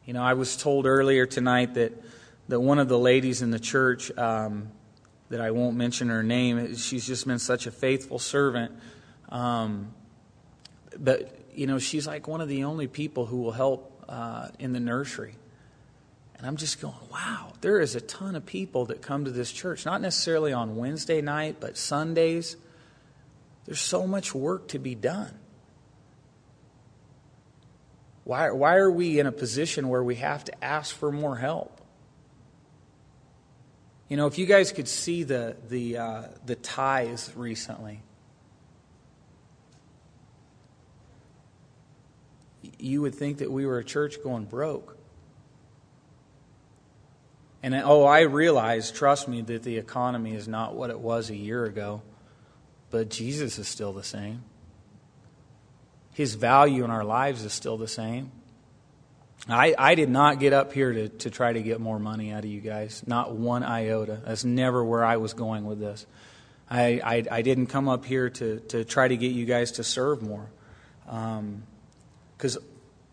You 0.06 0.13
know, 0.13 0.24
I 0.24 0.34
was 0.34 0.56
told 0.56 0.86
earlier 0.86 1.26
tonight 1.26 1.74
that, 1.74 1.94
that 2.48 2.60
one 2.60 2.80
of 2.80 2.88
the 2.88 3.00
ladies 3.00 3.41
in 3.41 3.52
the 3.52 3.60
church, 3.60 4.15
um, 4.18 4.72
that 5.30 5.41
I 5.41 5.52
won't 5.52 5.76
mention 5.76 6.10
her 6.10 6.24
name. 6.24 6.76
She's 6.76 7.06
just 7.06 7.28
been 7.28 7.39
such 7.39 7.68
a 7.68 7.72
faithful 7.72 8.20
servant. 8.20 8.72
Um, 9.30 9.94
but, 10.98 11.36
you 11.54 11.68
know, 11.68 11.80
she's 11.80 12.06
like 12.06 12.28
one 12.28 12.41
of 12.41 12.48
the 12.48 12.65
only 12.65 12.88
people 12.88 13.26
who 13.26 13.38
will 13.38 13.52
help 13.52 14.04
uh, 14.08 14.50
in 14.60 14.72
the 14.72 14.80
nursery. 14.80 15.36
And 16.38 16.46
I'm 16.46 16.58
just 16.58 16.82
going, 16.82 16.94
wow, 17.12 17.54
there 17.62 17.80
is 17.80 17.96
a 17.96 18.02
ton 18.02 18.36
of 18.36 18.46
people 18.46 18.86
that 18.86 19.02
come 19.02 19.26
to 19.26 19.32
this 19.32 19.52
church, 19.52 19.86
not 19.86 20.02
necessarily 20.02 20.54
on 20.54 20.76
Wednesday 20.76 21.22
night, 21.22 21.58
but 21.60 21.78
Sundays. 21.78 22.56
There's 23.65 23.82
so 23.82 24.06
much 24.06 24.36
work 24.36 24.68
to 24.70 24.80
be 24.80 24.96
done. 24.96 25.34
Why, 28.26 28.50
why 28.50 28.76
are 28.78 28.90
we 28.92 29.20
in 29.20 29.28
a 29.28 29.32
position 29.32 29.88
where 29.88 30.04
we 30.04 30.16
have 30.16 30.44
to 30.46 30.64
ask 30.64 30.94
for 30.96 31.12
more 31.12 31.38
help? 31.38 31.80
You 34.10 34.18
know, 34.18 34.26
if 34.26 34.40
you 34.40 34.48
guys 34.48 34.72
could 34.72 34.88
see 34.88 35.24
the, 35.24 35.56
the, 35.70 35.98
uh, 35.98 36.24
the 36.44 36.56
ties 36.56 37.32
recently, 37.36 38.02
you 42.80 43.02
would 43.04 43.14
think 43.14 43.38
that 43.38 43.52
we 43.52 43.68
were 43.68 43.78
a 43.78 43.84
church 43.84 44.22
going 44.24 44.46
broke. 44.46 44.98
And 47.62 47.76
oh, 47.76 48.06
I 48.06 48.22
realize, 48.22 48.92
trust 48.92 49.28
me, 49.28 49.42
that 49.44 49.62
the 49.62 49.78
economy 49.78 50.34
is 50.34 50.48
not 50.48 50.76
what 50.76 50.90
it 50.90 51.00
was 51.00 51.30
a 51.30 51.36
year 51.36 51.66
ago, 51.66 52.02
but 52.90 53.10
Jesus 53.10 53.60
is 53.60 53.68
still 53.68 53.94
the 53.94 54.04
same. 54.04 54.44
His 56.15 56.36
value 56.36 56.86
in 56.86 56.91
our 56.91 57.04
lives 57.04 57.43
is 57.43 57.51
still 57.51 57.75
the 57.75 57.89
same. 57.89 58.32
I, 59.49 59.75
I 59.78 59.95
did 59.95 60.10
not 60.10 60.39
get 60.39 60.54
up 60.54 60.71
here 60.71 60.93
to, 60.93 61.10
to 61.10 61.30
try 61.30 61.51
to 61.51 61.62
get 61.62 61.82
more 61.82 61.99
money 61.99 62.32
out 62.32 62.45
of 62.45 62.49
you 62.49 62.62
guys. 62.62 63.04
Not 63.06 63.36
one 63.36 63.63
iota. 63.63 64.21
That's 64.25 64.45
never 64.45 64.82
where 64.84 65.04
I 65.04 65.17
was 65.17 65.34
going 65.34 65.65
with 65.65 65.78
this. 65.82 66.06
I, 66.69 67.01
I, 67.04 67.23
I 67.30 67.41
didn't 67.41 67.67
come 67.67 67.89
up 67.89 68.06
here 68.06 68.30
to, 68.30 68.62
to 68.62 68.86
try 68.86 69.10
to 69.10 69.17
get 69.17 69.34
you 69.34 69.43
guys 69.43 69.73
to 69.73 69.84
serve 69.84 70.21
more. 70.21 70.47
Because 71.06 72.56
um, 72.56 72.63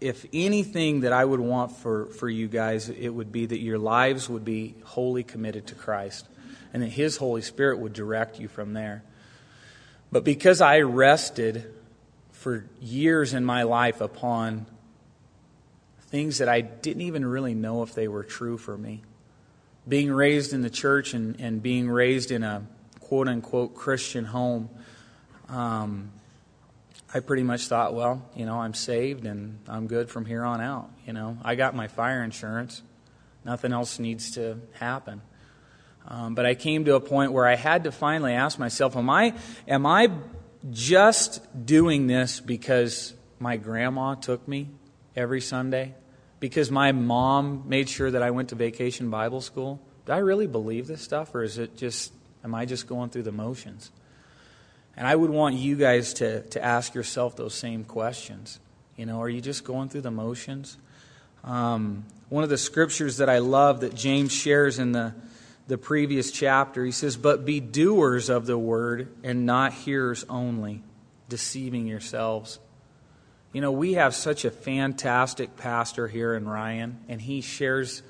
if 0.01 0.25
anything 0.33 1.01
that 1.01 1.13
I 1.13 1.25
would 1.25 1.41
want 1.41 1.73
for, 1.73 2.07
for 2.07 2.29
you 2.29 2.47
guys, 2.47 2.89
it 2.89 3.09
would 3.09 3.33
be 3.33 3.47
that 3.47 3.59
your 3.59 3.79
lives 3.79 4.29
would 4.29 4.45
be 4.45 4.77
wholly 4.85 5.25
committed 5.25 5.67
to 5.67 5.75
Christ 5.75 6.25
and 6.73 6.85
that 6.85 6.91
His 6.91 7.17
Holy 7.17 7.43
Spirit 7.43 7.81
would 7.81 7.95
direct 7.95 8.39
you 8.39 8.47
from 8.47 8.75
there. 8.75 9.03
But 10.13 10.23
because 10.23 10.61
I 10.61 10.83
rested 10.83 11.75
for 12.43 12.65
years 12.81 13.35
in 13.35 13.45
my 13.45 13.63
life 13.63 14.01
upon 14.01 14.67
things 16.01 16.39
that 16.39 16.49
I 16.49 16.61
didn't 16.61 17.03
even 17.03 17.25
really 17.25 17.55
know 17.55 17.85
if 17.85 17.95
they 17.95 18.09
were 18.09 18.25
true 18.25 18.59
for 18.59 18.77
me. 18.77 19.03
Being 19.89 20.13
raised 20.13 20.53
in 20.53 20.61
the 20.61 20.71
church 20.71 21.15
and, 21.15 21.41
and 21.41 21.63
being 21.63 21.89
raised 21.89 22.33
in 22.33 22.43
a 22.43 22.67
quote 22.99 23.29
unquote 23.29 23.77
Christian 23.77 24.25
home, 24.25 24.69
um, 25.49 26.11
I 27.15 27.21
pretty 27.21 27.45
much 27.45 27.69
thought, 27.69 27.95
well, 27.95 28.29
you 28.35 28.45
know, 28.45 28.61
I'm 28.61 28.75
saved 28.75 29.25
and 29.25 29.61
I'm 29.69 29.87
good 29.87 30.11
from 30.11 30.25
here 30.25 30.45
on 30.45 30.61
out. 30.61 30.91
You 31.07 31.13
know, 31.13 31.39
I 31.45 31.55
got 31.55 31.77
my 31.77 31.87
fire 31.87 32.25
insurance. 32.25 32.83
Nothing 33.45 33.73
else 33.73 34.01
needs 34.01 34.33
to 34.33 34.59
happen. 34.73 35.23
Um, 36.09 36.35
but 36.35 36.45
I 36.45 36.57
came 36.57 36.87
to 36.87 36.97
a 36.97 37.01
point 37.01 37.33
where 37.33 37.47
I 37.47 37.55
had 37.55 37.85
to 37.85 37.93
finally 37.93 38.33
ask 38.33 38.59
myself, 38.59 38.97
am 38.97 39.09
I, 39.09 39.35
am 39.69 39.87
I 39.87 40.11
just 40.71 41.67
doing 41.67 42.07
this 42.07 42.41
because 42.41 43.15
my 43.39 43.57
grandma 43.57 44.15
took 44.15 44.47
me 44.47 44.69
every 45.17 45.41
Sunday? 45.41 45.95
because 46.43 46.73
my 46.73 46.91
mom 46.91 47.63
made 47.69 47.89
sure 47.89 48.11
that 48.11 48.21
I 48.21 48.33
went 48.33 48.49
to 48.49 48.57
vacation 48.57 49.11
Bible 49.11 49.41
school? 49.41 49.81
Do 50.07 50.13
I 50.13 50.19
really 50.19 50.49
believe 50.49 50.89
this 50.89 51.01
stuff, 51.01 51.37
or 51.37 51.45
is 51.45 51.57
it 51.57 51.77
just, 51.77 52.13
am 52.43 52.53
I 52.53 52.65
just 52.65 52.89
going 52.89 53.11
through 53.11 53.23
the 53.23 53.31
motions? 53.31 53.93
And 54.97 55.07
I 55.07 55.15
would 55.15 55.31
want 55.31 55.55
you 55.55 55.77
guys 55.77 56.15
to, 56.15 56.43
to 56.43 56.61
ask 56.61 56.97
yourself 56.97 57.37
those 57.37 57.55
same 57.55 57.85
questions. 57.85 58.59
You 58.97 59.07
know, 59.07 59.23
are 59.23 59.29
you 59.29 59.41
just 59.41 59.63
going 59.63 59.89
through 59.89 60.01
the 60.01 60.11
motions? 60.11 60.79
Um, 61.45 62.07
one 62.29 62.43
of 62.43 62.51
the 62.51 62.59
scriptures 62.59 63.19
that 63.19 63.29
I 63.29 63.39
love 63.39 63.83
that 63.83 63.95
James 63.95 64.33
shares 64.33 64.81
in 64.81 64.91
the, 64.91 65.15
the 65.73 65.79
previous 65.79 66.31
chapter, 66.31 66.85
he 66.85 66.93
says, 66.93 67.17
But 67.17 67.47
be 67.47 67.59
doers 67.59 68.29
of 68.29 68.45
the 68.45 68.59
word 68.59 69.09
and 69.25 69.47
not 69.47 69.73
hearers 69.73 70.23
only, 70.29 70.83
deceiving 71.31 71.87
yourselves. 71.87 72.59
You 73.55 73.63
know, 73.63 73.73
we 73.73 73.95
have 73.95 74.15
such 74.15 74.45
a 74.45 74.51
fantastic 74.51 75.57
pastor 75.57 76.09
here 76.09 76.35
in 76.35 76.47
Ryan, 76.47 77.01
and 77.09 77.23
he 77.23 77.41
shares 77.41 78.03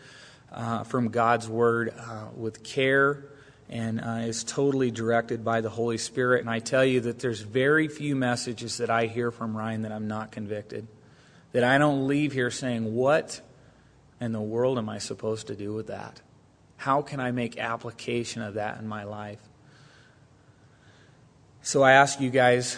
uh, 0.50 0.82
from 0.82 1.10
God's 1.10 1.48
Word 1.48 1.94
uh, 1.96 2.30
with 2.34 2.64
care 2.64 3.26
and 3.70 4.00
uh, 4.00 4.24
is 4.24 4.42
totally 4.42 4.90
directed 4.90 5.44
by 5.44 5.60
the 5.60 5.70
Holy 5.70 5.98
Spirit. 5.98 6.40
And 6.40 6.50
I 6.50 6.58
tell 6.58 6.84
you 6.84 7.02
that 7.02 7.20
there's 7.20 7.42
very 7.42 7.86
few 7.86 8.16
messages 8.16 8.78
that 8.78 8.90
I 8.90 9.06
hear 9.06 9.30
from 9.30 9.56
Ryan 9.56 9.82
that 9.82 9.92
I'm 9.92 10.08
not 10.08 10.32
convicted. 10.32 10.88
That 11.52 11.62
I 11.62 11.78
don't 11.78 12.08
leave 12.08 12.32
here 12.32 12.50
saying, 12.50 12.92
What 12.92 13.40
in 14.20 14.32
the 14.32 14.40
world 14.40 14.78
am 14.78 14.88
I 14.88 14.98
supposed 14.98 15.46
to 15.46 15.54
do 15.54 15.72
with 15.72 15.86
that? 15.86 16.20
How 16.82 17.00
can 17.00 17.20
I 17.20 17.30
make 17.30 17.58
application 17.58 18.42
of 18.42 18.54
that 18.54 18.80
in 18.80 18.88
my 18.88 19.04
life? 19.04 19.38
So 21.62 21.80
I 21.80 21.92
ask 21.92 22.20
you 22.20 22.28
guys 22.28 22.76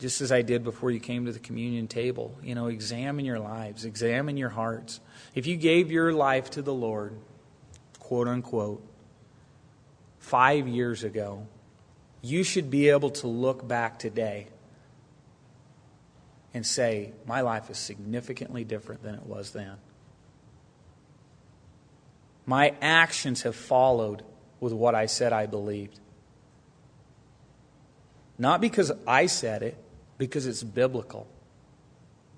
just 0.00 0.20
as 0.20 0.32
I 0.32 0.42
did 0.42 0.64
before 0.64 0.90
you 0.90 0.98
came 0.98 1.26
to 1.26 1.32
the 1.32 1.38
communion 1.38 1.86
table. 1.86 2.36
You 2.42 2.56
know, 2.56 2.66
examine 2.66 3.24
your 3.24 3.38
lives, 3.38 3.84
examine 3.84 4.36
your 4.36 4.48
hearts. 4.48 4.98
If 5.36 5.46
you 5.46 5.54
gave 5.54 5.92
your 5.92 6.12
life 6.12 6.50
to 6.50 6.62
the 6.62 6.74
Lord, 6.74 7.14
quote 8.00 8.26
unquote, 8.26 8.82
five 10.18 10.66
years 10.66 11.04
ago, 11.04 11.46
you 12.22 12.42
should 12.42 12.72
be 12.72 12.88
able 12.88 13.10
to 13.10 13.28
look 13.28 13.68
back 13.68 14.00
today 14.00 14.48
and 16.52 16.66
say, 16.66 17.12
My 17.24 17.42
life 17.42 17.70
is 17.70 17.78
significantly 17.78 18.64
different 18.64 19.04
than 19.04 19.14
it 19.14 19.26
was 19.26 19.52
then. 19.52 19.76
My 22.46 22.74
actions 22.80 23.42
have 23.42 23.56
followed 23.56 24.22
with 24.60 24.72
what 24.72 24.94
I 24.94 25.06
said 25.06 25.32
I 25.32 25.46
believed. 25.46 25.98
Not 28.38 28.60
because 28.60 28.90
I 29.06 29.26
said 29.26 29.62
it, 29.62 29.76
because 30.18 30.46
it's 30.46 30.62
biblical. 30.62 31.26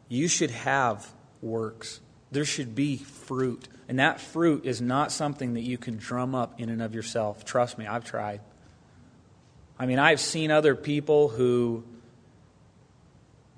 You 0.09 0.29
should 0.29 0.51
have 0.51 1.07
works. 1.40 2.01
There 2.31 2.45
should 2.45 2.75
be 2.75 2.97
fruit. 2.99 3.69
And 3.88 3.99
that 3.99 4.21
fruit 4.21 4.64
is 4.64 4.81
not 4.81 5.12
something 5.12 5.55
that 5.55 5.62
you 5.62 5.79
can 5.79 5.97
drum 5.97 6.35
up 6.35 6.61
in 6.61 6.69
and 6.69 6.83
of 6.83 6.95
yourself. 6.95 7.45
Trust 7.45 7.79
me, 7.79 7.87
I've 7.87 8.05
tried. 8.05 8.40
I 9.79 9.87
mean, 9.87 9.99
I've 9.99 10.21
seen 10.21 10.51
other 10.51 10.75
people 10.75 11.29
who 11.29 11.85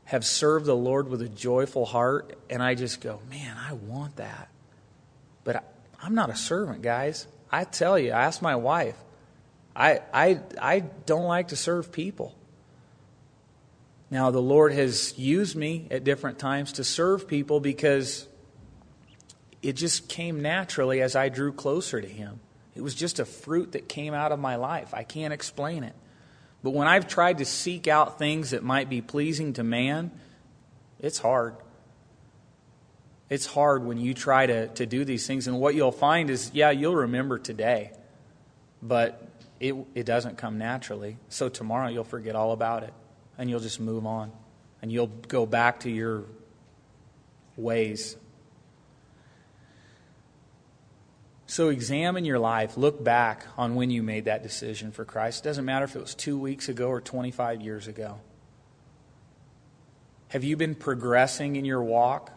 have 0.04 0.24
served 0.24 0.66
the 0.66 0.76
Lord 0.76 1.08
with 1.08 1.20
a 1.20 1.28
joyful 1.28 1.84
heart, 1.84 2.38
and 2.48 2.62
I 2.62 2.74
just 2.74 3.00
go, 3.00 3.20
man, 3.28 3.56
I 3.56 3.72
want 3.72 4.16
that. 4.16 4.48
But 5.42 5.64
I'm 6.02 6.14
not 6.14 6.30
a 6.30 6.36
servant, 6.36 6.82
guys. 6.82 7.26
I 7.50 7.64
tell 7.64 7.98
you, 7.98 8.12
I 8.12 8.24
ask 8.24 8.42
my 8.42 8.56
wife. 8.56 8.96
I, 9.74 10.00
I, 10.12 10.40
I 10.60 10.80
don't 10.80 11.24
like 11.24 11.48
to 11.48 11.56
serve 11.56 11.92
people. 11.92 12.34
Now, 14.10 14.30
the 14.30 14.42
Lord 14.42 14.72
has 14.72 15.18
used 15.18 15.56
me 15.56 15.88
at 15.90 16.04
different 16.04 16.38
times 16.38 16.72
to 16.74 16.84
serve 16.84 17.26
people 17.26 17.60
because 17.60 18.28
it 19.62 19.74
just 19.74 20.08
came 20.08 20.42
naturally 20.42 21.02
as 21.02 21.16
I 21.16 21.28
drew 21.28 21.52
closer 21.52 22.00
to 22.00 22.06
Him. 22.08 22.40
It 22.74 22.82
was 22.82 22.94
just 22.94 23.18
a 23.18 23.24
fruit 23.24 23.72
that 23.72 23.88
came 23.88 24.14
out 24.14 24.32
of 24.32 24.38
my 24.38 24.56
life. 24.56 24.94
I 24.94 25.02
can't 25.02 25.32
explain 25.32 25.82
it. 25.82 25.94
But 26.62 26.70
when 26.70 26.86
I've 26.86 27.08
tried 27.08 27.38
to 27.38 27.44
seek 27.44 27.88
out 27.88 28.18
things 28.18 28.50
that 28.50 28.62
might 28.62 28.88
be 28.88 29.00
pleasing 29.00 29.54
to 29.54 29.64
man, 29.64 30.10
it's 31.00 31.18
hard. 31.18 31.56
It's 33.28 33.46
hard 33.46 33.84
when 33.84 33.98
you 33.98 34.14
try 34.14 34.46
to, 34.46 34.68
to 34.68 34.86
do 34.86 35.04
these 35.04 35.26
things. 35.26 35.48
And 35.48 35.58
what 35.58 35.74
you'll 35.74 35.92
find 35.92 36.30
is, 36.30 36.50
yeah, 36.54 36.70
you'll 36.70 36.94
remember 36.94 37.38
today, 37.38 37.90
but 38.80 39.28
it, 39.58 39.74
it 39.94 40.06
doesn't 40.06 40.38
come 40.38 40.58
naturally. 40.58 41.16
So 41.28 41.48
tomorrow 41.48 41.88
you'll 41.88 42.04
forget 42.04 42.36
all 42.36 42.52
about 42.52 42.84
it 42.84 42.94
and 43.36 43.50
you'll 43.50 43.60
just 43.60 43.80
move 43.80 44.06
on 44.06 44.30
and 44.80 44.92
you'll 44.92 45.08
go 45.08 45.44
back 45.44 45.80
to 45.80 45.90
your 45.90 46.24
ways. 47.56 48.16
So 51.46 51.68
examine 51.70 52.24
your 52.24 52.38
life. 52.38 52.76
Look 52.76 53.02
back 53.02 53.46
on 53.56 53.76
when 53.76 53.90
you 53.90 54.02
made 54.02 54.26
that 54.26 54.42
decision 54.42 54.92
for 54.92 55.04
Christ. 55.04 55.44
It 55.44 55.48
doesn't 55.48 55.64
matter 55.64 55.84
if 55.84 55.96
it 55.96 56.00
was 56.00 56.14
two 56.14 56.38
weeks 56.38 56.68
ago 56.68 56.88
or 56.88 57.00
25 57.00 57.60
years 57.60 57.88
ago. 57.88 58.20
Have 60.28 60.44
you 60.44 60.56
been 60.56 60.74
progressing 60.74 61.56
in 61.56 61.64
your 61.64 61.82
walk? 61.82 62.32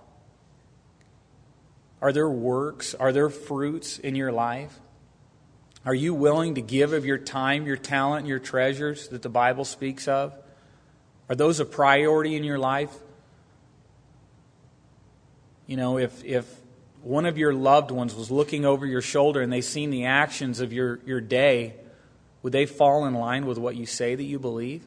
Are 2.02 2.14
there 2.14 2.30
works? 2.30 2.94
Are 2.96 3.12
there 3.12 3.30
fruits 3.30 4.00
in 4.00 4.16
your 4.16 4.32
life? 4.32 4.80
Are 5.86 5.94
you 5.94 6.14
willing 6.14 6.56
to 6.56 6.62
give 6.62 6.94
of 6.94 7.06
your 7.06 7.18
time, 7.18 7.66
your 7.66 7.78
talent, 7.78 8.28
your 8.28 8.40
treasures 8.40 9.08
that 9.10 9.22
the 9.22 9.30
Bible 9.30 9.66
speaks 9.66 10.08
of? 10.08 10.34
Are 11.30 11.36
those 11.36 11.60
a 11.60 11.66
priority 11.66 12.36
in 12.36 12.44
your 12.44 12.60
life? 12.60 12.94
You 15.68 15.78
know, 15.78 15.98
if, 15.98 16.24
if 16.24 16.52
one 17.04 17.26
of 17.26 17.38
your 17.38 17.54
loved 17.54 17.92
ones 17.92 18.16
was 18.16 18.32
looking 18.32 18.66
over 18.66 18.86
your 18.86 19.02
shoulder 19.02 19.42
and 19.42 19.52
they 19.52 19.62
seen 19.62 19.90
the 19.90 20.06
actions 20.06 20.60
of 20.60 20.74
your, 20.74 21.00
your 21.06 21.22
day, 21.22 21.76
would 22.42 22.54
they 22.54 22.66
fall 22.66 23.06
in 23.06 23.14
line 23.14 23.46
with 23.46 23.58
what 23.58 23.76
you 23.76 23.86
say 23.86 24.16
that 24.16 24.24
you 24.24 24.40
believe? 24.40 24.86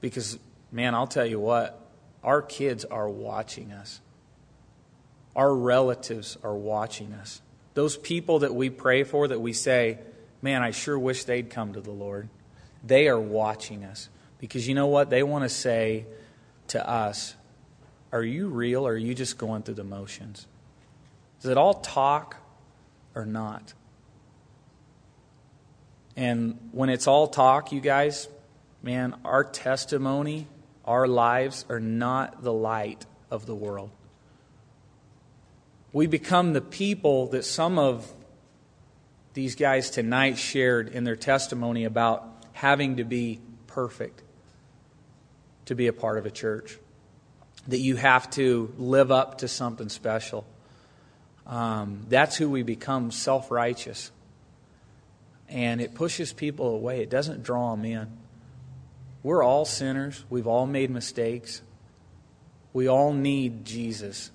Because, 0.00 0.38
man, 0.70 0.94
I'll 0.94 1.06
tell 1.06 1.26
you 1.26 1.40
what, 1.40 1.80
our 2.22 2.42
kids 2.42 2.84
are 2.84 3.08
watching 3.08 3.72
us. 3.72 4.00
Our 5.36 5.54
relatives 5.54 6.38
are 6.42 6.56
watching 6.56 7.12
us. 7.12 7.42
Those 7.74 7.96
people 7.96 8.40
that 8.40 8.54
we 8.54 8.70
pray 8.70 9.04
for, 9.04 9.28
that 9.28 9.40
we 9.40 9.52
say, 9.52 9.98
man, 10.40 10.62
I 10.62 10.70
sure 10.70 10.98
wish 10.98 11.24
they'd 11.24 11.50
come 11.50 11.74
to 11.74 11.80
the 11.82 11.92
Lord. 11.92 12.30
They 12.82 13.06
are 13.08 13.20
watching 13.20 13.84
us. 13.84 14.08
Because 14.38 14.66
you 14.66 14.74
know 14.74 14.86
what? 14.86 15.10
They 15.10 15.22
want 15.22 15.44
to 15.44 15.50
say 15.50 16.06
to 16.68 16.88
us, 16.88 17.34
Are 18.12 18.22
you 18.22 18.48
real 18.48 18.86
or 18.86 18.92
are 18.92 18.96
you 18.96 19.14
just 19.14 19.36
going 19.36 19.62
through 19.62 19.74
the 19.74 19.84
motions? 19.84 20.46
Is 21.42 21.50
it 21.50 21.58
all 21.58 21.74
talk 21.74 22.36
or 23.14 23.26
not? 23.26 23.74
And 26.16 26.58
when 26.72 26.88
it's 26.88 27.06
all 27.06 27.26
talk, 27.26 27.72
you 27.72 27.80
guys, 27.80 28.28
man, 28.82 29.14
our 29.24 29.44
testimony, 29.44 30.46
our 30.86 31.06
lives 31.06 31.66
are 31.68 31.80
not 31.80 32.42
the 32.42 32.52
light 32.52 33.04
of 33.30 33.44
the 33.44 33.54
world. 33.54 33.90
We 35.96 36.06
become 36.06 36.52
the 36.52 36.60
people 36.60 37.28
that 37.28 37.46
some 37.46 37.78
of 37.78 38.06
these 39.32 39.54
guys 39.54 39.88
tonight 39.88 40.36
shared 40.36 40.90
in 40.90 41.04
their 41.04 41.16
testimony 41.16 41.84
about 41.84 42.28
having 42.52 42.98
to 42.98 43.04
be 43.04 43.40
perfect 43.66 44.22
to 45.64 45.74
be 45.74 45.86
a 45.86 45.94
part 45.94 46.18
of 46.18 46.26
a 46.26 46.30
church, 46.30 46.76
that 47.68 47.78
you 47.78 47.96
have 47.96 48.28
to 48.32 48.74
live 48.76 49.10
up 49.10 49.38
to 49.38 49.48
something 49.48 49.88
special. 49.88 50.44
Um, 51.46 52.04
that's 52.10 52.36
who 52.36 52.50
we 52.50 52.62
become 52.62 53.10
self 53.10 53.50
righteous. 53.50 54.10
And 55.48 55.80
it 55.80 55.94
pushes 55.94 56.30
people 56.30 56.74
away, 56.74 57.00
it 57.00 57.08
doesn't 57.08 57.42
draw 57.42 57.74
them 57.74 57.86
in. 57.86 58.06
We're 59.22 59.42
all 59.42 59.64
sinners, 59.64 60.26
we've 60.28 60.46
all 60.46 60.66
made 60.66 60.90
mistakes, 60.90 61.62
we 62.74 62.86
all 62.86 63.14
need 63.14 63.64
Jesus. 63.64 64.30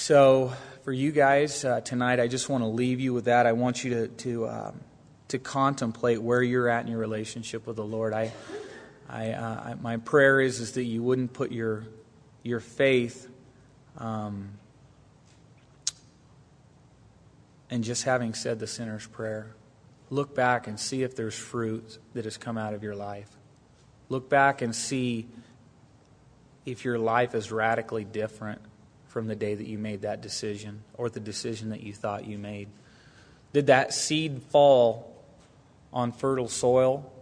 So, 0.00 0.54
for 0.82 0.94
you 0.94 1.12
guys 1.12 1.62
uh, 1.62 1.82
tonight, 1.82 2.20
I 2.20 2.26
just 2.26 2.48
want 2.48 2.64
to 2.64 2.68
leave 2.68 3.00
you 3.00 3.12
with 3.12 3.26
that. 3.26 3.46
I 3.46 3.52
want 3.52 3.84
you 3.84 3.90
to, 3.90 4.08
to, 4.08 4.48
um, 4.48 4.80
to 5.28 5.38
contemplate 5.38 6.22
where 6.22 6.42
you're 6.42 6.70
at 6.70 6.86
in 6.86 6.90
your 6.90 6.98
relationship 6.98 7.66
with 7.66 7.76
the 7.76 7.84
Lord. 7.84 8.14
I, 8.14 8.32
I, 9.10 9.32
uh, 9.32 9.76
my 9.82 9.98
prayer 9.98 10.40
is, 10.40 10.58
is 10.58 10.72
that 10.72 10.84
you 10.84 11.02
wouldn't 11.02 11.34
put 11.34 11.52
your, 11.52 11.84
your 12.42 12.60
faith 12.60 13.28
um, 13.98 14.52
in 17.68 17.82
just 17.82 18.04
having 18.04 18.32
said 18.32 18.58
the 18.58 18.66
sinner's 18.66 19.06
prayer. 19.06 19.54
Look 20.08 20.34
back 20.34 20.66
and 20.66 20.80
see 20.80 21.02
if 21.02 21.14
there's 21.14 21.36
fruit 21.36 21.98
that 22.14 22.24
has 22.24 22.38
come 22.38 22.56
out 22.56 22.72
of 22.72 22.82
your 22.82 22.96
life. 22.96 23.28
Look 24.08 24.30
back 24.30 24.62
and 24.62 24.74
see 24.74 25.28
if 26.64 26.86
your 26.86 26.98
life 26.98 27.34
is 27.34 27.52
radically 27.52 28.04
different 28.04 28.62
from 29.10 29.26
the 29.26 29.34
day 29.34 29.54
that 29.54 29.66
you 29.66 29.76
made 29.76 30.02
that 30.02 30.20
decision 30.20 30.82
or 30.94 31.10
the 31.10 31.20
decision 31.20 31.70
that 31.70 31.82
you 31.82 31.92
thought 31.92 32.24
you 32.26 32.38
made. 32.38 32.68
Did 33.52 33.66
that 33.66 33.92
seed 33.92 34.40
fall 34.50 35.20
on 35.92 36.12
fertile 36.12 36.48
soil 36.48 37.12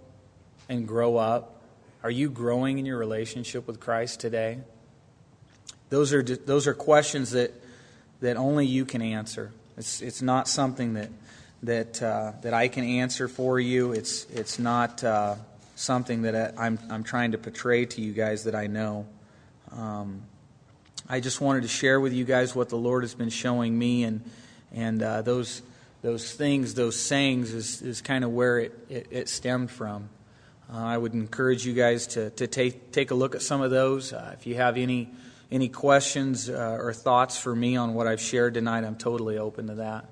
and 0.68 0.86
grow 0.86 1.16
up? 1.16 1.62
Are 2.02 2.10
you 2.10 2.28
growing 2.28 2.78
in 2.78 2.84
your 2.84 2.98
relationship 2.98 3.66
with 3.66 3.80
Christ 3.80 4.20
today? 4.20 4.58
Those 5.88 6.12
are, 6.12 6.22
those 6.22 6.66
are 6.66 6.74
questions 6.74 7.30
that, 7.30 7.52
that 8.20 8.36
only 8.36 8.66
you 8.66 8.84
can 8.84 9.00
answer. 9.00 9.50
It's, 9.78 10.02
it's 10.02 10.20
not 10.20 10.46
something 10.46 10.92
that, 10.94 11.08
that, 11.62 12.02
uh, 12.02 12.32
that 12.42 12.52
I 12.52 12.68
can 12.68 12.84
answer 12.84 13.28
for 13.28 13.58
you. 13.58 13.92
It's, 13.92 14.26
it's 14.26 14.58
not 14.58 15.02
uh, 15.02 15.36
something 15.74 16.22
that 16.22 16.54
I'm, 16.58 16.78
I'm 16.90 17.02
trying 17.02 17.32
to 17.32 17.38
portray 17.38 17.86
to 17.86 18.02
you 18.02 18.12
guys 18.12 18.44
that 18.44 18.54
I 18.54 18.66
know. 18.66 19.06
Um, 19.72 20.22
I 21.10 21.20
just 21.20 21.40
wanted 21.40 21.62
to 21.62 21.68
share 21.68 21.98
with 21.98 22.12
you 22.12 22.26
guys 22.26 22.54
what 22.54 22.68
the 22.68 22.76
Lord 22.76 23.02
has 23.02 23.14
been 23.14 23.30
showing 23.30 23.78
me, 23.78 24.04
and, 24.04 24.20
and 24.74 25.02
uh, 25.02 25.22
those, 25.22 25.62
those 26.02 26.34
things, 26.34 26.74
those 26.74 27.00
sayings, 27.00 27.54
is, 27.54 27.80
is 27.80 28.02
kind 28.02 28.24
of 28.24 28.32
where 28.32 28.58
it, 28.58 28.78
it, 28.90 29.06
it 29.10 29.28
stemmed 29.30 29.70
from. 29.70 30.10
Uh, 30.70 30.76
I 30.76 30.98
would 30.98 31.14
encourage 31.14 31.64
you 31.64 31.72
guys 31.72 32.08
to, 32.08 32.28
to 32.30 32.46
take, 32.46 32.92
take 32.92 33.10
a 33.10 33.14
look 33.14 33.34
at 33.34 33.40
some 33.40 33.62
of 33.62 33.70
those. 33.70 34.12
Uh, 34.12 34.34
if 34.38 34.46
you 34.46 34.56
have 34.56 34.76
any, 34.76 35.08
any 35.50 35.70
questions 35.70 36.50
uh, 36.50 36.76
or 36.78 36.92
thoughts 36.92 37.40
for 37.40 37.56
me 37.56 37.74
on 37.76 37.94
what 37.94 38.06
I've 38.06 38.20
shared 38.20 38.52
tonight, 38.52 38.84
I'm 38.84 38.96
totally 38.96 39.38
open 39.38 39.68
to 39.68 39.76
that. 39.76 40.04